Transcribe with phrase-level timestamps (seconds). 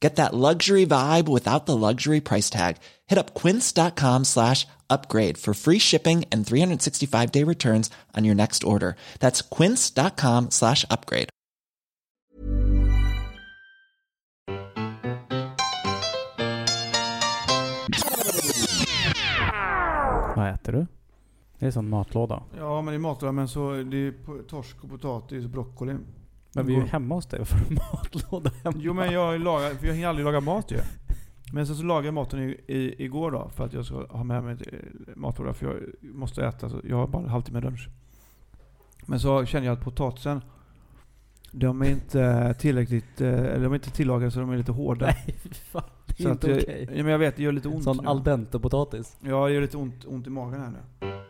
[0.00, 2.76] Get that luxury vibe without the luxury price tag.
[3.06, 8.64] Hit up quince.com slash upgrade for free shipping and 365 day returns on your next
[8.64, 8.96] order.
[9.20, 11.28] That's quince.com slash upgrade.
[20.36, 20.86] Vad äter du?
[21.58, 22.42] Det är som matlåda.
[22.56, 25.96] Ja, men det är matlåda, men så det är torsk och potatis och broccoli.
[26.52, 27.38] Men vi är ju hemma hos dig.
[27.38, 28.76] Varför har du matlåda hemma?
[28.80, 30.78] Jo men jag lagar, för jag hinner aldrig laga mat ju.
[31.52, 34.24] Men sen så lagade jag maten i, i, igår då, för att jag ska ha
[34.24, 34.78] med mig eh,
[35.16, 35.76] matlåda, för jag
[36.14, 36.70] måste äta.
[36.70, 37.88] Så jag har bara en halvtimme lunch.
[39.06, 40.40] Men så känner jag att potatisen,
[41.52, 45.06] de är inte tillräckligt, eh, eller de är inte tillagade så de är lite hårda.
[45.06, 45.36] Nej,
[45.72, 45.82] fan.
[46.06, 46.88] Det är så inte okej.
[46.94, 49.16] ja, men jag vet, det gör lite ont Sån al dente-potatis.
[49.20, 51.29] Ja, det gör lite ont, ont i magen här nu.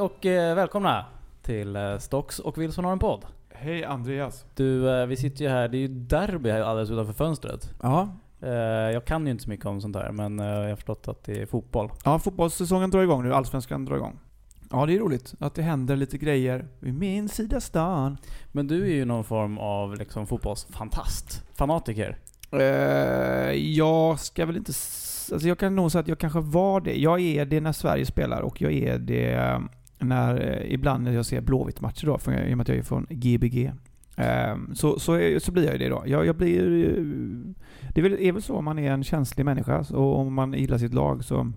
[0.00, 1.04] Hej och eh, välkomna
[1.42, 3.24] till eh, Stocks och Wilson har en podd.
[3.54, 4.44] Hej Andreas.
[4.54, 7.70] Du, eh, vi sitter ju här, det är ju derby här alldeles utanför fönstret.
[7.82, 8.08] Ja.
[8.42, 8.50] Eh,
[8.92, 11.24] jag kan ju inte så mycket om sånt där, men eh, jag har förstått att
[11.24, 11.90] det är fotboll.
[12.04, 13.34] Ja, fotbollssäsongen drar igång nu.
[13.34, 14.18] Allsvenskan drar igång.
[14.70, 18.16] Ja, det är roligt att det händer lite grejer vid min sida stan.
[18.52, 21.42] Men du är ju någon form av liksom fotbollsfantast.
[21.54, 22.18] Fanatiker.
[22.52, 22.60] Eh,
[23.52, 24.70] jag ska väl inte...
[24.70, 26.98] s- Alltså jag kan nog säga att jag kanske var det.
[27.00, 29.60] Jag är det när Sverige spelar och jag är det
[30.00, 32.82] när, eh, ibland när jag ser Blåvitt-matcher då, för, i och med att jag är
[32.82, 33.72] från Gbg.
[34.16, 36.02] Eh, så, så, så blir jag det då.
[36.06, 36.66] Jag, jag blir...
[37.94, 40.52] Det är väl, är väl så om man är en känslig människa och om man
[40.52, 41.52] gillar sitt lag så,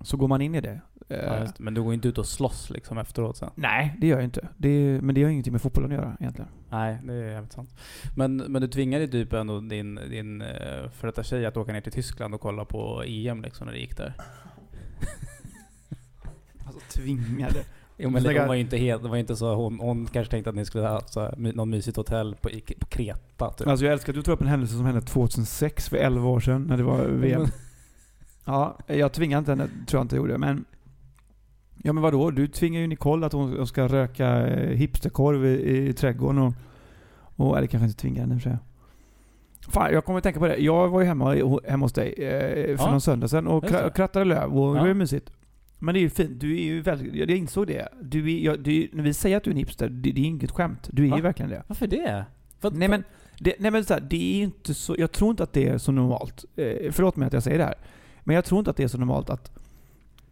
[0.00, 0.80] så går man in i det.
[1.08, 1.62] Ja, just det.
[1.62, 3.50] men du går inte ut och slåss liksom efteråt sen?
[3.54, 4.48] Nej, det gör jag inte.
[4.56, 6.50] Det, men det har ingenting med fotbollen att göra egentligen.
[6.70, 7.76] Nej, det är jävligt sant.
[8.16, 11.80] Men, men du tvingade typ ändå din, din eh, för detta tjej att åka ner
[11.80, 14.14] till Tyskland och kolla på EM liksom när det gick där.
[16.94, 17.64] Tvingade.
[18.00, 20.50] Jo men det var ju inte helt, det var inte så, hon, hon kanske tänkte
[20.50, 23.68] att ni skulle ha så här, my- någon mysigt hotell på, i- på Kreta typ.
[23.68, 26.40] Alltså jag älskar att du tar upp en händelse som hände 2006, för 11 år
[26.40, 27.46] sedan, när det var VM.
[28.44, 30.64] Ja, jag tvingade inte henne, tror jag inte jag gjorde, men...
[31.82, 32.30] Ja men vadå?
[32.30, 36.52] Du tvingar ju Nicole att hon ska röka eh, hipsterkorv i, i trädgården och...
[37.36, 38.58] och eller kanske inte tvinga henne och för sig.
[39.68, 40.56] Fan, jag kommer att tänka på det.
[40.56, 43.68] Jag var ju hemma, hemma hos dig eh, för Ja, någon söndag sedan och det.
[43.68, 44.82] kra- krattade löv och det Ja.
[44.82, 45.30] var ju mysigt.
[45.78, 46.40] Men det är ju fint.
[46.40, 47.14] Du är ju väldigt...
[47.14, 47.88] Jag insåg det.
[48.02, 50.24] Du är, jag, du, när vi säger att du är en hipster, det, det är
[50.24, 50.88] inget skämt.
[50.92, 51.16] Du är Va?
[51.16, 51.62] ju verkligen det.
[51.66, 52.24] Varför det?
[52.60, 53.04] För, Nej men,
[53.38, 55.78] det, nej men så här, det är inte så, jag tror inte att det är
[55.78, 56.44] så normalt.
[56.56, 57.74] Eh, förlåt mig att jag säger det här.
[58.20, 59.52] Men jag tror inte att det är så normalt att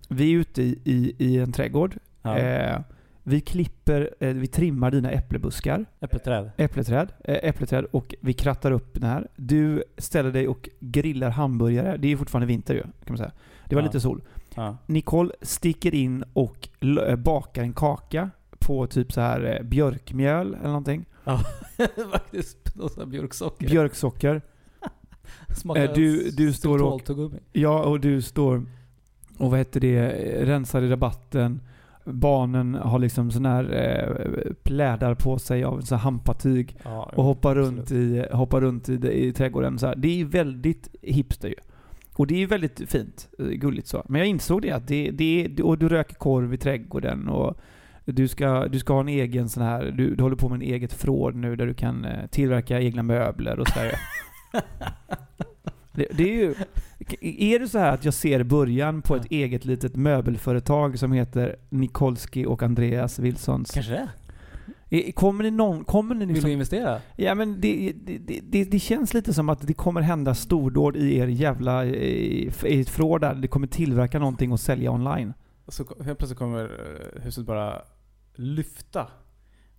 [0.09, 1.97] vi är ute i, i, i en trädgård.
[2.23, 2.39] ja.
[2.39, 2.81] Eh,
[3.29, 6.51] vi klipper, eh, vi trimmar dina äpplebuskar, Äppelträd.
[6.56, 9.29] äppleträd, eh, äppleträd och vi krattar upp den här.
[9.37, 11.97] Du ställer dig och grillar hamburgare.
[11.97, 13.33] Det är ju fortfarande vinter ju, kan man säga.
[13.69, 13.87] Det var Ja.
[13.87, 14.22] lite sol.
[14.54, 14.77] Ja.
[14.87, 16.69] Nicole sticker in och
[17.09, 21.04] eh, bakar en kaka på typ så här eh, björkmjöl eller någonting.
[22.12, 23.69] Faktiskt, någon sån här björksocker.
[23.69, 24.43] Björksocker.
[25.56, 27.32] Smakar Eh, du- du står och-.
[27.53, 28.66] Ja, och du står
[29.38, 30.09] och vad heter det,
[30.47, 31.60] rensar i rabatten.
[32.05, 37.25] Barnen har liksom sån här eh, plädar på sig av så här hampatyg Ja, och
[37.25, 37.78] hoppar absolut.
[37.78, 39.79] runt, i, hoppar runt i, i trädgården.
[39.79, 39.96] Så här.
[39.96, 41.55] Det är väldigt hipster ju.
[42.17, 44.03] Och det är ju väldigt fint, eh, gulligt så.
[44.09, 47.61] Men jag insåg det att det, det och du röker korv i trädgården och
[48.05, 50.63] du ska, du ska ha en egen sån här, du, du håller på med en
[50.63, 53.93] eget förråd nu där du kan eh, tillverka egna möbler och sådär.
[55.93, 56.55] det, det är ju...
[57.21, 61.57] Är det så här att jag ser början på ett eget litet möbelföretag som heter
[61.71, 63.71] Nikolski och Andreas Wilsons?
[63.71, 64.09] Kanske det?
[65.15, 65.85] Kommer ni någon...
[65.85, 67.00] Kommer ni Vill liksom, du investera?
[67.17, 71.17] Ja men det, det, det- det, känns lite som att det kommer hända stordåd i
[71.17, 71.85] er jävla...
[71.85, 75.33] I, i ett förråd där det kommer tillverka någonting och sälja online.
[75.69, 77.83] Så helt plötsligt kommer eh, huset bara
[78.35, 79.06] lyfta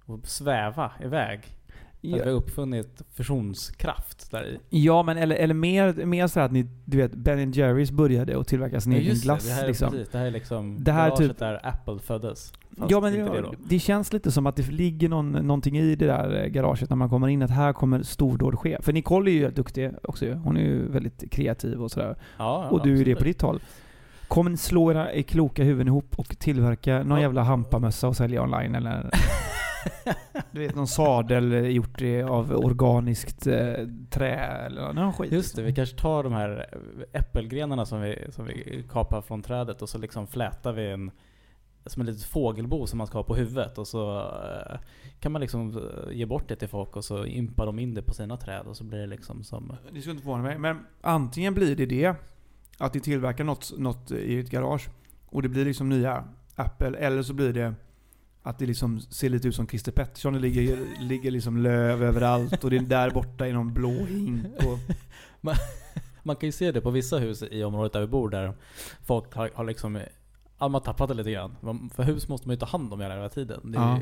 [0.06, 1.57] och sväva iväg.
[1.98, 4.60] Att vi har uppfunnit fusionskraft där i.
[4.70, 8.48] Ja, men eller, eller mer, mer så att ni, du vet, Ben Jerrys började att
[8.48, 9.44] tillverka sin Ja, egen glass.
[9.44, 9.92] det, det här är liksom.
[9.92, 12.54] precis, det här är liksom Det här typ- där Apple föddes.
[12.78, 15.96] Fast Ja men det, det det, känns lite som att det ligger någon, någonting i
[15.96, 18.78] det där eh, garaget när man kommer in, att här kommer stordåd ske.
[18.82, 20.34] För Nicole är ju duktig också.
[20.34, 22.16] Hon är ju väldigt kreativ och sådär.
[22.38, 23.18] Ja, och du är det absolut.
[23.18, 23.60] på ditt håll.
[24.28, 28.76] Kommer ni slå era kloka huvuden ihop och tillverka någon jävla hampamössa och sälja online
[28.76, 29.10] eller?
[30.52, 33.74] du vet någon sadel eh, gjort av organiskt eh,
[34.10, 35.32] trä eller någon skit.
[35.32, 36.66] Just det, vi kanske tar de här
[37.14, 41.12] äppelgrenarna som vi, som vi kapar från trädet och så liksom flätar vi en
[41.90, 44.80] som ett litet fågelbo som man ska ha på huvudet och så eh,
[45.20, 48.02] kan man liksom eh, ge bort det till folk och så impar de in det
[48.02, 49.76] på sina träd och så blir det liksom som...
[49.92, 50.58] Det skulle inte förvåna mig.
[50.58, 52.16] Men antingen blir det det,
[52.78, 54.90] att ni tillverkar något, något i ett garage
[55.26, 56.24] och det blir liksom nya
[56.56, 57.74] Apple, eller så blir det
[58.50, 60.34] att det liksom ser lite ut som Christer Pettersson.
[60.34, 64.46] Det ligger, ligger liksom löv överallt och det är där borta i någon blå hink.
[64.58, 64.80] Och,
[66.24, 68.54] Man kan ju se det på vissa hus i området där vi bor där
[69.06, 70.00] folk har, har liksom
[70.60, 71.56] Ja, man tappat det lite grann.
[71.62, 73.72] Man- För hus måste man ju ta hand om hela, tiden.
[73.72, 74.02] Det är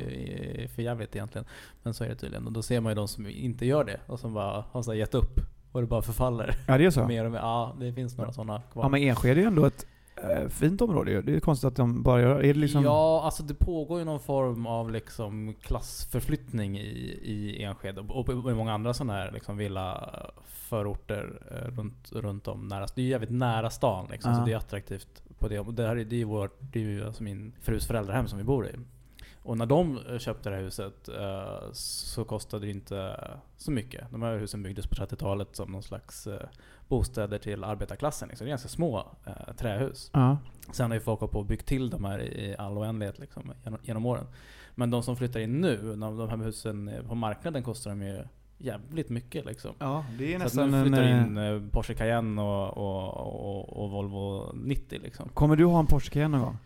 [0.61, 1.45] ju för jävligt egentligen.
[1.83, 2.47] Men så är det tydligen.
[2.47, 4.93] Och då ser man ju de som inte gör det och som bara har så
[4.93, 5.39] gett upp.
[5.71, 6.55] Och det bara förfaller.
[6.67, 7.07] ja, det är så.
[7.07, 7.39] Mer och mer.
[7.39, 8.83] Ja, det finns några sådana kvar.
[8.83, 9.89] Ja, men Enskede är ju ändå ett eh,
[10.49, 11.21] fint område ju.
[11.21, 12.39] Det är konstigt att de bara gör...
[12.43, 12.83] Är det liksom...
[12.83, 18.53] Ja, alltså det pågår ju någon form av liksom klassförflyttning i, i Enskede och i
[18.53, 22.87] många andra sådana här liksom villaförorter eh, runt, runt om nära.
[22.95, 24.37] Det är ju jävligt nära stan liksom, Ja.
[24.37, 25.65] så det är attraktivt på det.
[25.71, 28.37] Det här är, det är ju vårt, det är ju alltså min frus föräldrahem som
[28.37, 28.71] vi bor i.
[29.45, 33.19] Och när de eh, köpte det här huset eh, så kostade det inte
[33.57, 34.11] så mycket.
[34.11, 36.47] De här husen byggdes på 30-talet som någon slags eh,
[36.87, 38.29] bostäder till arbetarklassen.
[38.29, 38.45] Liksom.
[38.45, 40.09] Det är ganska små eh, trähus.
[40.13, 40.37] Ja.
[40.71, 43.79] Sen har ju folk på och byggt till de här i all oändlighet liksom, genom,
[43.83, 44.25] genom åren.
[44.75, 48.23] Men de som flyttar in nu, de, de här husen på marknaden kostar de ju
[48.57, 49.75] jävligt mycket liksom.
[49.79, 50.85] ja, det är Så att nästan nu en...
[50.85, 55.29] flyttar eh, in Porsche Cayenne och, och, och, och Volvo 90 liksom.
[55.29, 56.57] Kommer du ha en Porsche Cayenne någon gång?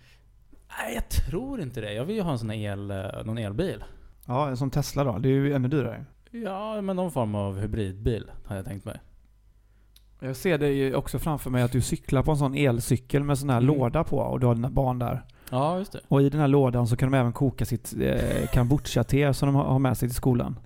[0.77, 1.94] Nej, jag tror inte det.
[1.94, 3.83] Jag vill ju ha en sån el, eh, någon elbil.
[4.25, 5.18] Ja, som Tesla då.
[5.18, 6.06] Det är ju ännu dyrare.
[6.31, 9.00] Ja, men någon form av hybridbil har jag tänkt mig.
[10.19, 13.38] Jag ser det ju också framför mig att du cyklar på en sån elcykel med
[13.38, 13.68] sån här Mm.
[13.77, 15.24] låda på och du har dina barn där.
[15.51, 16.00] Ja, just det.
[16.07, 19.56] Och i den här lådan så kan de även koka sitt eh, kombucha-te som de
[19.56, 20.60] har med sig till skolan.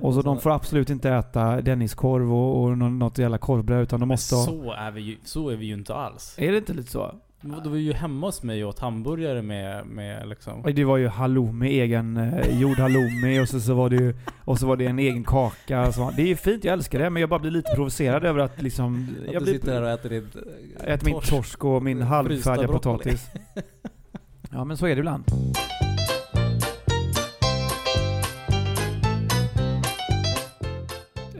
[0.00, 4.00] Och så de får absolut inte äta Denniskorv och, och nå- något jävla korvbröd utan
[4.00, 4.44] de måste ha...
[4.44, 6.34] Så är vi ju, så är vi ju inte alls.
[6.38, 7.14] Är det inte lite så?
[7.42, 10.60] Du var ju hemma hos mig och åt hamburgare med, med liksom...
[10.60, 14.14] Och Det var ju halloumi, egen eh, gjord halloumi och så, så var det ju,
[14.44, 15.92] och så var det en egen kaka.
[15.92, 18.62] Så, det är fint, jag älskar det, men jag bara blir lite provocerad över att
[18.62, 19.16] liksom...
[19.26, 20.36] Att Jag du blir, sitter där och äter ditt...
[20.80, 23.30] jag äter min torsk och min halvfärdiga potatis.
[24.54, 25.24] Ja men så är det ibland.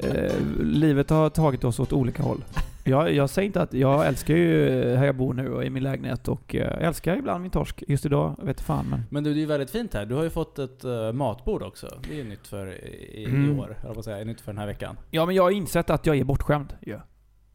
[0.02, 2.44] Eh, livet har tagit oss åt olika håll.
[2.84, 5.82] Jag, jag säger inte att jag älskar ju här jag bor nu och i min
[5.82, 7.84] lägenhet och eh, jag älskar ibland min torsk.
[7.88, 9.02] Just idag vet jag fan men...
[9.11, 10.06] Men du, det är ju väldigt fint här.
[10.06, 11.88] Du har ju fått ett uh, matbord också.
[12.08, 13.61] Det är ju nytt för i, i Mm.
[13.61, 14.25] år, jag på säga.
[14.25, 14.96] Nytt för den här veckan.
[15.11, 16.75] Ja men jag har insett att jag är bortskämd.
[16.81, 16.94] Ja.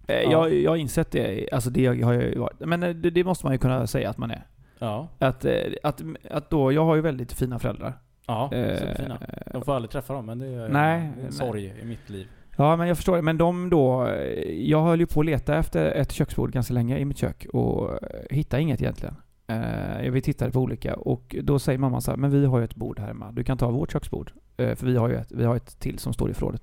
[0.07, 0.31] Eh, Ja.
[0.31, 2.59] Jag, jag har insett det, alltså det har jag ju varit.
[2.59, 4.45] Men eh, det, det måste man ju kunna säga att man är.
[4.79, 5.07] Ja.
[5.19, 5.53] Att, eh,
[5.83, 6.01] att,
[6.31, 7.93] att då, jag har ju väldigt fina föräldrar.
[8.27, 9.19] Ja, Eh, superfina.
[9.53, 11.31] Jag får aldrig träffa dem, men det är Nej, en nej.
[11.31, 12.27] sorg i mitt liv.
[12.57, 13.21] Ja, men jag förstår det.
[13.21, 14.07] Men de då...
[14.07, 17.45] eh, Jag höll ju på att leta efter ett köksbord ganska länge i mitt kök
[17.53, 17.97] och eh,
[18.29, 19.15] hittade inget egentligen.
[19.47, 22.63] Eh, Vi tittade på olika och då säger mamma så här, men vi har ju
[22.65, 23.31] ett bord här hemma.
[23.31, 24.31] Du kan ta vårt köksbord.
[24.57, 26.61] Eh, För vi har ju ett, vi har ett till som står i förrådet.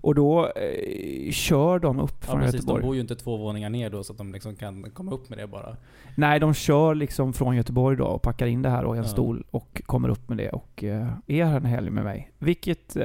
[0.00, 2.52] Och då eh, kör de upp Ja, från precis.
[2.52, 2.82] De Göteborg.
[2.82, 5.38] bor ju inte två våningar ner då, så att de liksom kan komma upp med
[5.38, 5.76] det bara.
[6.16, 9.08] Nej, de kör liksom från Göteborg då och packar in det här och en Ja.
[9.08, 12.30] stol och kommer upp med det och eh, är här en helg med mig.
[12.38, 13.02] Vilket, eh,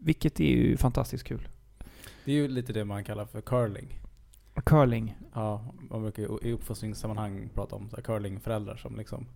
[0.00, 1.48] vilket är ju fantastiskt kul.
[2.24, 4.00] Det är ju lite det man kallar för curling.
[4.64, 5.16] Curling.
[5.34, 9.26] Ja, man brukar i uppfostringssammanhang prata om curlingföräldrar som liksom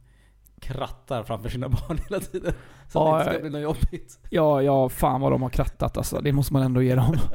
[0.60, 2.52] krattar framför sina barn hela tiden.
[2.88, 4.18] Så Ja, att det inte ska bli något jobbigt.
[4.30, 6.20] Ja, ja, fan vad de har krattat alltså.
[6.20, 7.16] Det måste man ändå ge dem.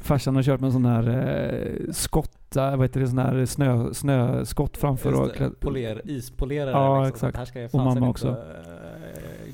[0.00, 3.94] Farsan har kört med en sån här eh, skotta, vad heter det, sån här snö,
[3.94, 5.28] snöskott framför och...
[5.38, 7.28] Det, Poler, ispolerare Ja, liksom.
[7.28, 7.74] exakt.
[7.74, 8.28] Och mamma inte också.
[8.28, 8.34] äh,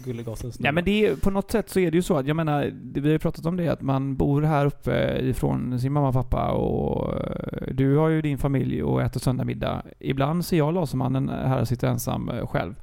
[0.05, 0.57] Gullegasens.
[0.61, 2.71] Ja men det är, på något sätt så är det ju så att, jag menar,
[2.83, 6.09] det- vi har ju pratat om det, att man bor här uppe ifrån sin mamma
[6.09, 9.83] och pappa och eh, du har ju din familj och äter söndagmiddag.
[9.99, 12.75] Ibland ser jag Lasermannen här och sitter ensam eh, själv.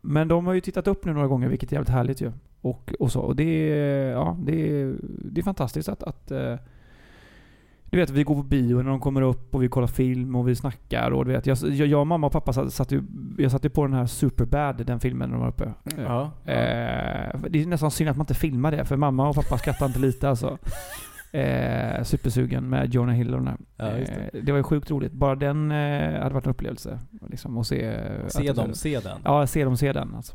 [0.00, 2.32] Men de har ju tittat upp nu några gånger, vilket är jävligt härligt ju.
[2.60, 3.20] Och, och så.
[3.20, 6.54] Och det är, ja, det är, det är fantastiskt att, att eh,
[7.90, 10.48] du vet, vi går på bio när de kommer upp och vi kollar film och
[10.48, 13.02] vi snackar och du vet, jag, jag, mamma och pappa satt, satt ju,
[13.38, 15.72] jag satte på den här Superbad, den filmen när de var uppe.
[16.06, 16.22] Ja.
[16.44, 19.86] Eh, det är nästan synd att man inte filmar det, för mamma och pappa skrattar
[19.86, 20.58] inte lite alltså.
[21.32, 23.56] Eh, supersugen med Jonah Hill och den här.
[23.76, 24.30] Ja, det.
[24.32, 25.12] Eh, det var ju sjukt roligt.
[25.12, 26.98] Bara den eh, hade varit en upplevelse.
[27.28, 29.18] Liksom, att se, Se att- dem, se den.
[29.24, 30.14] Ja, se dem, se den.
[30.14, 30.34] Alltså.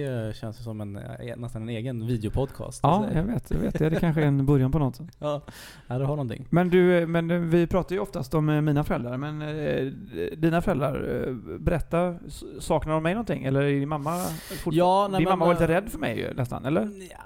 [0.00, 2.80] Det känns som en, eh, nästan en egen videopodcast.
[2.82, 3.50] Ja, Alltså, jag vet.
[3.50, 3.78] Jag vet.
[3.78, 5.00] Det är kanske en början på något.
[5.18, 5.42] Ja,
[5.88, 6.46] du har någonting.
[6.50, 9.92] Men du, men eh, vi pratar ju oftast om eh, mina föräldrar, men eh,
[10.36, 12.14] dina föräldrar, eh, berätta,
[12.60, 13.44] saknar de mig någonting?
[13.44, 16.32] Eller är din mamma fortfarande- Ja, nej, Din mamma var lite eh, rädd för mig
[16.36, 16.80] nästan, eller?
[17.10, 17.18] Ja,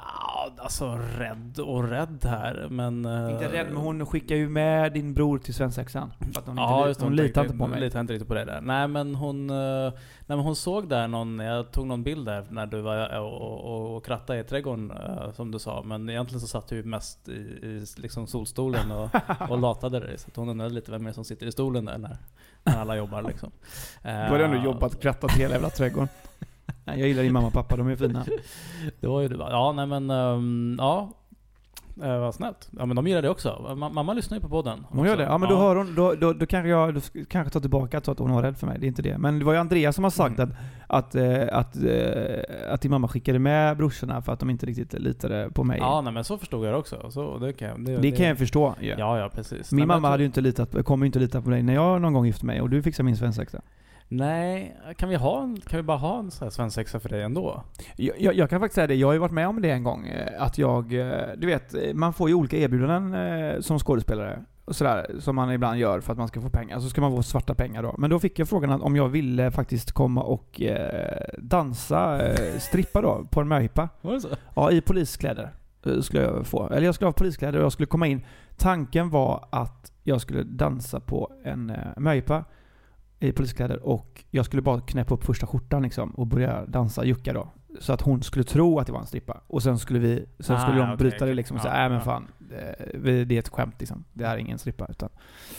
[0.59, 3.05] alltså rädd och rädd här, men...
[3.05, 6.12] eh, Inte rädd, men hon skickar ju med din bror till svensexan.
[6.33, 7.81] För att hon, Ja, inte, just det, hon litar inte på Hon mig.
[7.81, 8.61] litar inte riktigt på det där.
[8.61, 9.93] Nej men hon, eh, nej,
[10.26, 13.97] men hon såg där någon, jag tog någon bild där när du var och, och,
[13.97, 15.83] och krattade i trädgården eh, som du sa.
[15.83, 19.11] Men egentligen så satt du mest i, i liksom solstolen och,
[19.50, 20.19] och latade dig.
[20.19, 22.17] Så att hon undrade lite vem är det som sitter i stolen där när,
[22.65, 23.50] när alla jobbar liksom.
[24.03, 26.09] Du har ändå jobbat, krattat hela jävla trädgården.
[26.87, 28.25] Nej, jag gillar din mamma och pappa, de är fina.
[29.00, 29.50] Det var ju bara.
[29.50, 31.11] Ja nej men, ehm, ja.
[32.02, 32.69] Eh, vad snällt.
[32.78, 33.66] Ja men de gillar det också.
[33.69, 34.87] Ma- mamma lyssnar ju på podden.
[34.88, 35.23] Hon gör det?
[35.23, 37.99] Ja men då hör hon, då, då, då kanske jag då sk- kanske tar tillbaka
[37.99, 38.76] att hon var rädd för mig.
[38.78, 39.19] Det är inte det.
[39.19, 40.50] Men det var ju Andreas som har sagt Mm.
[40.88, 44.66] att, att, eh, att, eh, att din mamma skickade med brorsorna för att de inte
[44.66, 45.78] riktigt litade på mig.
[45.78, 47.11] Ja nej men så förstod jag det också.
[47.11, 48.75] Så det kan, det, det kan jag förstå.
[48.81, 48.95] Ja.
[48.99, 49.73] Ja ja precis.
[49.73, 52.00] Min Nej, mamma hade ju inte litat, kommer ju inte lita på dig när jag
[52.02, 53.61] någon gång gifte mig och du fixade min svensexa.
[54.08, 57.22] Nej, kan vi, ha en, kan vi bara ha en sån här svensexa för dig
[57.22, 57.62] ändå?
[57.96, 59.82] Jag, jag, jag kan faktiskt säga det, jag har ju varit med om det en
[59.84, 60.06] gång.
[60.06, 64.44] eh, Att jag, eh, du vet, eh, man får ju olika erbjudanden som skådespelare.
[64.64, 66.80] Och sådär, som man ibland gör för att man ska få pengar.
[66.80, 67.94] Så ska man få svarta pengar då.
[67.98, 70.60] Men då fick jag frågan om jag ville faktiskt komma och
[71.38, 72.20] dansa,
[72.58, 73.88] strippa då, på en möhippa.
[74.00, 74.28] Var det så?
[74.54, 75.50] Ja, i poliskläder.
[76.00, 76.68] Skulle jag få.
[76.68, 78.25] Eller jag skulle ha poliskläder och jag skulle komma in.
[78.56, 82.44] Tanken var att jag skulle dansa på en eh, möhippa
[83.20, 87.32] i poliskläder och jag skulle bara knäppa upp första skjortan liksom och börja dansa jucka
[87.32, 87.49] då.
[87.80, 89.40] Så att hon skulle tro att det var en strippa.
[89.46, 91.28] Och sen skulle vi, sen Ah, skulle de okej, bryta okej.
[91.28, 92.04] det liksom och säga Ja, nej men ja.
[92.04, 94.04] fan, det, vi- det är ett skämt liksom.
[94.12, 94.87] Det är ingen strippa.
[94.90, 95.08] Utan.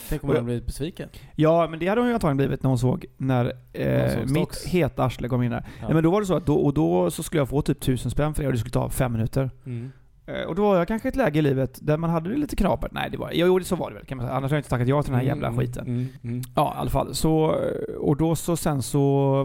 [0.10, 1.10] Tänk om hon hade blivit besviken?
[1.36, 4.64] Ja, men det hade hon ju antagligen blivit när hon såg när eh, såg mitt
[4.68, 5.66] heta arsle kom in där.
[5.80, 5.86] Ja.
[5.86, 7.80] Nej, men då var det så att då, och då så skulle jag få typ
[7.80, 9.52] tusen spänn för det och det skulle ta fem minuter.
[9.66, 9.92] Mm.
[10.28, 12.36] Eh, Och då var jag kanske i ett läge i livet där man hade det
[12.38, 12.92] lite knapert.
[12.92, 14.38] Nej, det var, jo, så var det väl kan man säga.
[14.38, 15.88] Annars har jag inte tackat ja till den här jävla Mm, skiten.
[15.88, 16.42] Mm, mm.
[16.56, 17.16] Ja, i alla fall.
[17.16, 17.56] Så,
[18.00, 19.00] och då så sen så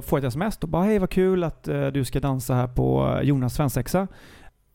[0.07, 2.67] får jag ett sms och bara hej vad kul att eh, du ska dansa här
[2.67, 4.09] på Jonas svensexa.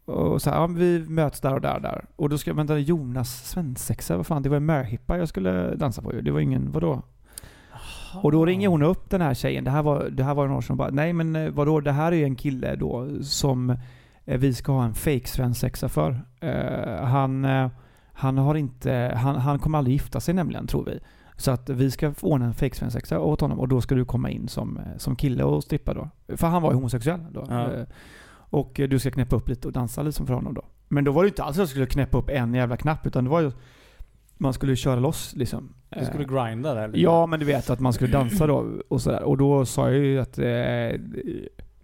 [0.06, 2.06] Och så här, ja, vi möts där och där och där.
[2.16, 5.76] Och då ska jag, vänta Jonas svensexa, vad fan, det var en möhippa jag skulle
[5.76, 6.22] dansa på ju.
[6.22, 7.02] Det var ingen, vadå?
[8.24, 10.62] Och då ringer hon upp den här tjejen, det här var, det här var någon
[10.62, 13.78] som bara, nej men eh, vadå, det här är ju en kille då som eh,
[14.36, 16.22] vi ska ha en fake svensexa för.
[16.40, 17.70] Eh, han, eh,
[18.14, 21.00] han har inte, han, han kommer aldrig gifta sig nämligen, tror vi.
[21.38, 24.06] Så att vi ska få ordna en fake svensexa åt honom och då ska du
[24.06, 26.10] komma in som, eh, som kille och strippa då.
[26.38, 27.46] För han var ju homosexuell då.
[27.50, 27.74] Ja.
[27.74, 27.84] Eh,
[28.50, 30.62] Och eh, du ska knäppa upp lite och dansa liksom för honom då.
[30.88, 33.24] Men då var det inte alls att jag skulle knäppa upp en jävla knapp utan
[33.24, 33.52] det var ju
[34.38, 35.74] man skulle köra loss liksom.
[35.90, 36.92] Du skulle Eh, grinda där.
[36.94, 39.24] Ja, men du vet att man skulle dansa då och sådär.
[39.24, 40.46] Och då sa jag ju att eh,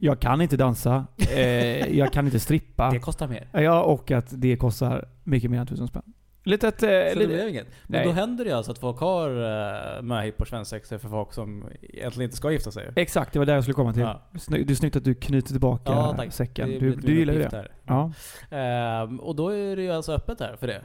[0.03, 1.05] jag kan inte dansa,
[1.35, 2.89] eh, jag kan inte strippa.
[2.91, 3.47] Det kostar mer.
[3.51, 6.03] Ja, och att det kostar mycket mer än tusen spänn.
[6.43, 6.83] Litet...
[6.83, 7.67] Eh, Så det blev inget.
[7.87, 8.05] Men Nej.
[8.05, 12.27] då händer det ju alltså att folk har uh, möhippor svensexor för folk som egentligen
[12.27, 12.91] inte ska gifta sig.
[12.95, 14.01] exakt, det var där jag skulle komma till.
[14.01, 14.21] Ja.
[14.39, 16.33] Snyggt, det är snyggt att du knyter tillbaka Ja, tack.
[16.33, 16.69] säcken.
[16.69, 17.67] Det Du, du gillar ju det.
[17.85, 18.11] Ja.
[18.51, 20.81] Ehm, och då är det ju alltså öppet här för det.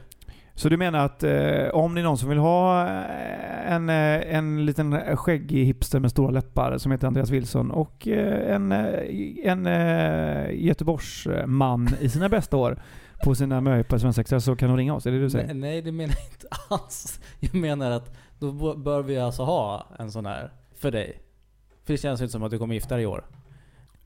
[0.59, 4.35] Så du menar att eh, om det är någon som vill ha eh, en, eh,
[4.35, 8.71] en liten skäggig hipster med stora läppar som heter Andreas Wilson och eh, en,
[9.43, 9.65] en
[10.59, 12.81] Göteborgsman i sina bästa år
[13.23, 15.45] på sina möhippa svensexa så kan de ringa oss, är det det du säger?
[15.45, 17.19] Nej, nej, det menar jag inte alls.
[17.39, 21.21] Jag menar att då bör vi alltså ha en sån här för dig.
[21.83, 23.25] För det känns ju inte som att du kommer gifta dig i år.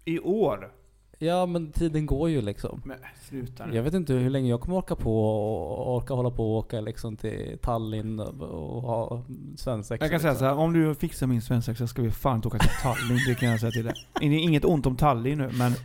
[0.05, 0.72] I år?
[1.20, 2.82] Ja men tiden går ju liksom.
[2.86, 2.98] Men
[3.29, 6.58] sluta Jag vet inte hur länge jag kommer orka på och orka hålla på och
[6.58, 9.24] åka liksom till Tallinn och ha
[9.58, 10.05] svensexa.
[10.05, 10.48] Jag kan säga liksom.
[10.48, 13.36] så här, om du fixar min svensexa ska vi fan inte åka till Tallinn, det
[13.36, 13.93] kan jag säga till dig.
[14.22, 15.74] Inget ont om Tallinn nu, men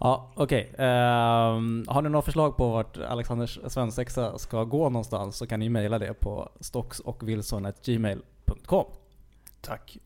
[0.00, 0.72] Ja, okej.
[0.78, 5.68] Ehm, har ni några förslag på vart Alexanders svensexa ska gå någonstans så kan ni
[5.68, 8.84] mejla det på stocksochwilson.gmail.com
[9.60, 9.98] tack.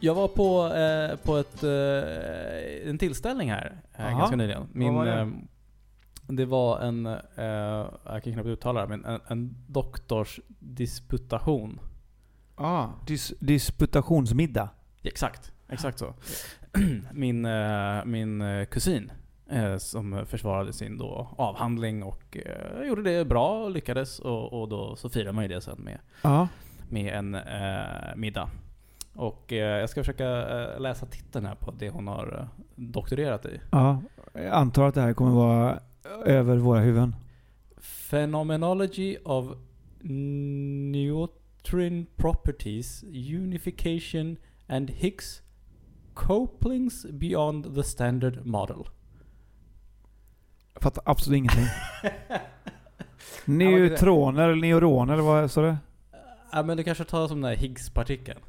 [0.00, 4.18] Jag var på, eh, på ett, eh, en tillställning här eh, Aha.
[4.18, 4.68] ganska nyligen.
[4.72, 5.12] Min, var det?
[5.20, 5.28] eh,
[6.26, 7.16] det var en, eh,
[8.04, 11.80] jag kan knappt uttala det, men en, en doktorsdisputation.
[12.56, 14.68] Ah, dis, disputationsmiddag.
[15.02, 16.14] Exakt, exakt så.
[17.12, 19.12] min, eh, min kusin
[19.78, 22.36] som försvarade sin då avhandling och
[22.88, 24.18] gjorde det bra och lyckades.
[24.18, 26.48] Och, och då så firade man ju det sen med, Ja.
[26.88, 27.36] med en
[28.20, 28.50] middag.
[29.18, 33.46] Och eh, jag ska försöka eh, läsa titeln här på det hon har eh, doktorerat
[33.46, 33.60] i.
[33.70, 34.02] ja.
[34.32, 35.80] Jag antar att det här kommer vara
[36.24, 37.16] över våra huvuden.
[38.10, 39.46] Phenomenology of
[40.92, 45.42] neutron properties, unification and Higgs
[46.14, 48.88] couplings beyond the standard model.
[50.74, 51.66] Jag fattar absolut ingenting.
[53.44, 55.76] Neutroner neuroner vad sa du?
[56.52, 58.40] Ja men det kanske talas om den här Higgs-partikeln.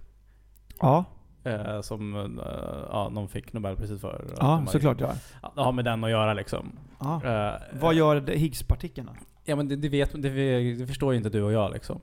[0.79, 1.05] Ja,
[1.43, 2.43] Eh, som eh,
[2.91, 4.13] ja, de fick Nobelpriset för.
[4.13, 5.11] Att de ja har- såklart ja.
[5.41, 6.71] Ja, det har med den att göra liksom.
[6.99, 7.21] ja.
[7.25, 9.13] Eh, Vad gör det- Higgspartikeln då?
[9.45, 10.29] Ja men det, det vet det,
[10.73, 11.99] det förstår ju inte du och jag liksom.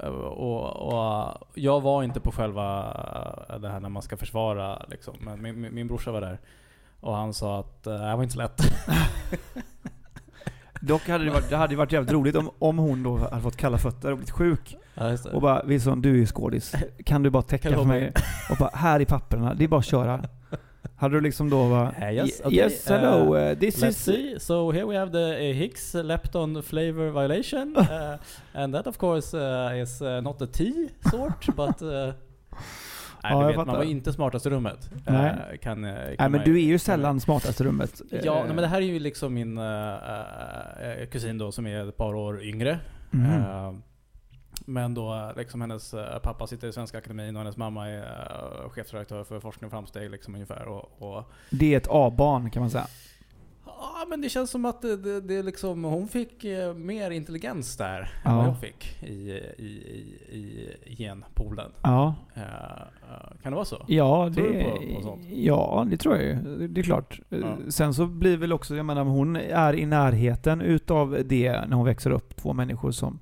[0.00, 2.78] Eh, Och, och jag var inte på själva
[3.48, 5.14] eh, det här när man ska försvara liksom.
[5.20, 6.38] Men min, min, min brorsa var där.
[7.00, 8.60] Och han sa att eh, det här var inte så lätt.
[10.80, 13.56] Dock hade det varit, det hade varit jävligt roligt om, om hon då hade fått
[13.56, 14.76] kalla fötter och blivit sjuk.
[14.94, 15.30] Ja, just det.
[15.30, 16.74] Och bara, Wilson du är ju skådis.
[17.04, 18.12] Kan du bara täcka för mig?
[18.50, 19.54] Och bara, här i papperna.
[19.54, 20.24] Det är bara att köra.
[20.96, 21.92] Hade du liksom då bara...
[21.92, 23.36] Eh, yes, "Ye- okay, Yes, hello.
[23.36, 24.04] uh, this Let's is...
[24.04, 24.36] see.
[24.40, 27.76] So here we have the uh, Higgs lepton flavor violation.
[27.76, 27.84] uh,
[28.62, 31.82] and that of course uh, is uh, not a T sort, but...
[33.30, 34.90] Nej, Ja, du vet, man var inte smartast i rummet.
[35.06, 35.34] Nej.
[35.52, 38.02] Eh, kan, eh, kan Nej men du är ju sällan smartast i rummet.
[38.10, 41.96] Ja, Eh, men det här är ju liksom min uh, kusin då som är ett
[41.96, 42.78] par år yngre.
[43.10, 43.32] mhm.
[43.32, 43.72] Eh,
[44.66, 49.40] men då liksom hennes pappa sitter i Svenska Akademin och hennes mamma är chefredaktör för
[49.40, 50.68] Forskning och framsteg liksom ungefär.
[50.68, 52.86] Och, och Det är ett A-barn kan man säga.
[53.80, 57.76] Ja, men det känns som att det, det, det liksom, hon fick eh, mer intelligens
[57.76, 58.36] där än Ja.
[58.36, 59.82] vad jag fick i, i,
[60.30, 61.70] i, i genpoolen.
[61.82, 62.14] Ja.
[62.34, 62.42] Eh,
[63.42, 63.84] kan det vara så?
[63.88, 66.68] Ja, Tror det, på- på ja, det tror jag ju.
[66.68, 67.20] Det är klart.
[67.28, 67.56] Ja.
[67.68, 71.84] Sen så blir väl också, jag menar hon är i närheten utav det när hon
[71.86, 72.36] växer upp.
[72.36, 73.18] Två människor som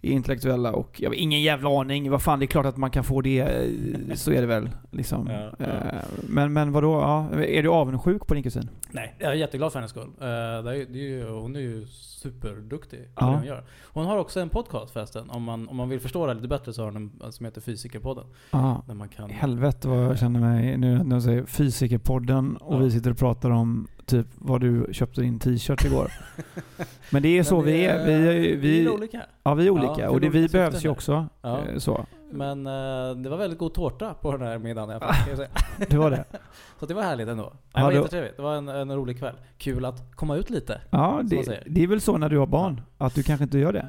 [0.00, 2.10] intellektuella och jag har ingen jävla aning.
[2.10, 3.40] Vad fan, det är klart att man kan få det.
[3.40, 4.70] eh, Så är det väl.
[4.90, 5.26] Liksom.
[5.30, 5.64] Ja, ja.
[5.66, 6.92] Eh, Men, men vadå?
[7.00, 8.70] Ja, är du avundsjuk på din kusin?
[8.90, 10.08] Nej, jag är jätteglad för hennes skull.
[10.20, 10.26] Eh,
[10.64, 13.26] det är, ju, hon är ju superduktig på Ja.
[13.26, 13.64] det hon gör.
[13.92, 15.30] Hon har också en podcast förresten.
[15.30, 17.60] Om man, om man vill förstå det lite bättre så har hon en som heter
[17.60, 18.24] Fysikerpodden.
[18.50, 18.82] Ja.
[18.86, 19.30] Där man kan...
[19.30, 23.50] Helvete vad jag känner mig nu när jag säger Fysikerpodden och vi sitter och pratar
[23.50, 26.12] om typ vad du köpte din t-shirt igår.
[27.10, 28.06] Men det är så vi är.
[28.06, 29.22] Vi, är- vi är vi, olika.
[29.42, 30.10] ja, vi är olika.
[30.10, 31.26] och det, vi behövs ju också.
[31.42, 31.58] Ja.
[31.58, 32.06] eh, Så.
[32.32, 35.48] Men eh, det var väldigt god tårta på den här middagen kan jag säga.
[35.90, 36.24] Det var det.
[36.80, 37.42] Så det var härligt ändå.
[37.42, 38.36] Det Ja, var jättetrevligt.
[38.36, 39.34] Det var en, en rolig kväll.
[39.58, 40.80] Kul att komma ut lite.
[40.90, 42.80] Ja, det, det är väl så när du har barn.
[42.98, 43.86] Att du kanske inte gör det.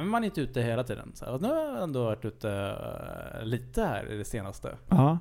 [0.00, 1.12] Men man är inte ute hela tiden.
[1.14, 2.74] Så nu har jag ändå varit ute
[3.42, 4.70] lite här i det senaste.
[4.88, 5.18] Ja.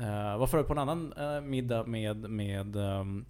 [0.00, 3.24] Uh, var förut på en annan eh, middag med, med um,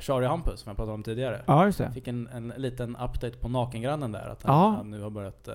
[0.00, 1.42] Shari Hampus, som jag pratade om tidigare.
[1.46, 1.92] Ja, just det.
[1.92, 4.28] Fick en, en liten update på nakengrannen där.
[4.28, 5.54] Att han, han nu har börjat eh,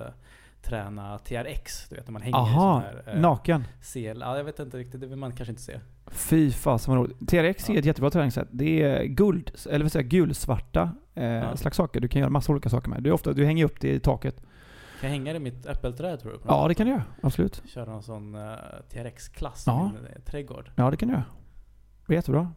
[0.62, 1.88] träna TRX.
[1.88, 3.14] Du vet när man hänger Aha, i sån här...
[3.14, 3.64] eh, naken.
[3.82, 4.20] Sel.
[4.20, 5.00] Ja, jag vet inte riktigt.
[5.00, 5.80] Det vill man kanske inte se.
[6.06, 7.28] Fy fasen vad roligt.
[7.28, 7.78] TRX är Ja.
[7.78, 8.48] ett jättebra träningssätt.
[8.50, 11.56] Det är guld, eller säger jag, gulsvarta eh, Ja.
[11.56, 12.00] slags saker.
[12.00, 13.02] Du kan göra massa olika saker med.
[13.02, 14.36] Du, är ofta, du hänger upp det i taket.
[15.00, 16.38] Kan jag hänga det i mitt äppelträd tror du?
[16.48, 17.04] Ja, det kan du göra.
[17.22, 17.62] Absolut.
[17.66, 18.52] Köra en sån uh,
[18.92, 19.90] TRX-klass Ja.
[19.90, 20.70] i min eh, trädgård.
[20.76, 21.24] Ja, det kan du göra.
[22.06, 22.52] Det är jättebra.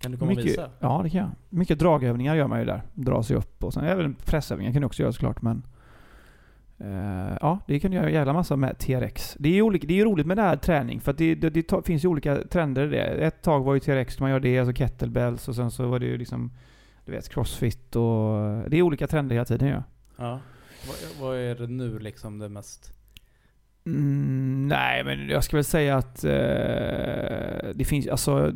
[0.00, 0.70] Kan du komma och Mycket, visa?
[0.78, 1.30] ja, det kan jag.
[1.48, 2.82] Mycket dragövningar gör man ju där.
[2.94, 5.62] Dra sig upp och sen även pressövningar kan du också göra såklart men
[6.78, 9.36] eh, Ja, det kan du göra en jävla massa med TRX.
[9.38, 11.34] Det är ju olika, det är ju roligt med det här träning för att det,
[11.34, 13.02] det, det finns ju olika trender i det.
[13.02, 16.06] Ett tag var ju TRX, man gör det, alltså kettlebells och sen så var det
[16.06, 16.50] ju liksom
[17.04, 19.82] Du vet, crossfit och Det är olika trender hela tiden ju.
[20.16, 20.40] Ja.
[20.86, 20.96] Vad,
[21.28, 22.92] vad är det nu liksom det mest...
[23.86, 26.30] Mm, nej, men jag ska väl säga att eh,
[27.74, 28.52] det finns alltså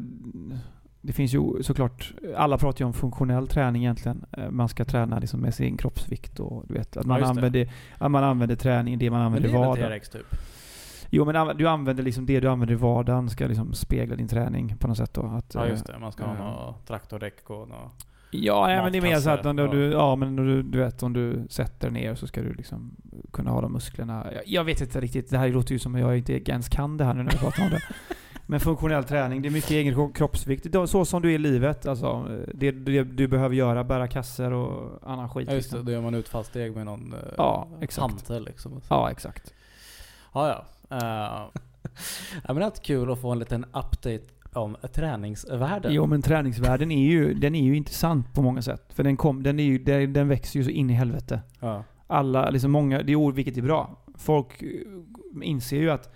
[1.07, 4.25] det finns ju såklart, alla pratar ju om funktionell träning egentligen.
[4.33, 7.27] Eh, Man ska träna liksom med sin kroppsvikt och du vet, att man, det.
[7.27, 9.91] använder, att man använder träning, det man Men använder det i är väl vardagen.
[9.99, 10.27] TRX typ?
[11.11, 14.77] Jo men du använder liksom det du använder i vardagen ska liksom spegla din träning
[14.79, 15.23] på något sätt då.
[15.23, 15.99] Att, Ja just det.
[15.99, 18.07] Man ska ha eh, något traktordäck och något...
[18.31, 21.03] Ja, nej, men det är mer så att om du, ja men du, du vet
[21.03, 22.97] om du sätter ner så ska du liksom
[23.33, 24.27] kunna ha de musklerna.
[24.35, 26.97] Jag, jag vet inte riktigt, det här låter ju som att jag inte ens kan
[26.97, 27.81] det här nu när jag pratar om det.
[28.47, 30.67] Men funktionell träning, det är mycket egen kro- kroppsvikt.
[30.87, 31.87] Så som du är i livet.
[31.87, 35.49] Alltså, det, det du behöver göra, bära kasser och annan skit.
[35.49, 35.77] Ja just det.
[35.77, 35.87] liksom.
[35.87, 38.11] Då gör man utfallssteg med någon eh, Ja, exakt.
[38.11, 38.81] hantel liksom.
[38.89, 39.55] Ja, exakt.
[40.35, 40.65] Ja, ja.
[40.97, 41.61] Uh,
[42.45, 44.21] ja men det är kul att få en liten update
[44.53, 45.93] om träningsvärlden.
[45.95, 48.93] Jo men träningsvärlden är ju, den är ju intressant på många sätt.
[48.95, 51.41] För den, kom, den, är ju, den, den växer ju så in i helvete.
[51.61, 51.85] Ja.
[52.07, 53.97] alla, liksom många, det är vilket är bra.
[54.19, 54.63] Folk
[55.43, 56.15] inser ju att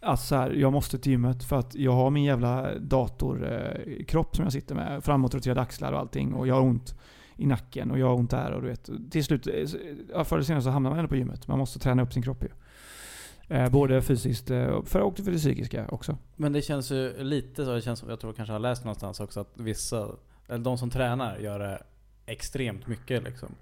[0.00, 4.36] att så här, jag måste till gymmet för att jag har min jävla datorkropp eh,
[4.36, 5.04] som jag sitter med.
[5.04, 6.34] Framåtroterade axlar och allting.
[6.34, 6.94] Och jag har ont
[7.36, 8.90] i nacken och jag har ont där och du vet.
[9.10, 11.48] Till slut, eh, förr eller senare så hamnar man ändå på gymmet.
[11.48, 12.48] Man måste träna upp sin kropp ju.
[13.56, 14.48] Eh, både fysiskt
[14.84, 16.18] för, och för det psykiska också.
[16.36, 19.20] Men det känns ju lite så, det känns, jag tror kanske jag har läst någonstans
[19.20, 20.08] också att vissa,
[20.48, 21.82] eller de som tränar gör det
[22.26, 23.54] extremt mycket liksom.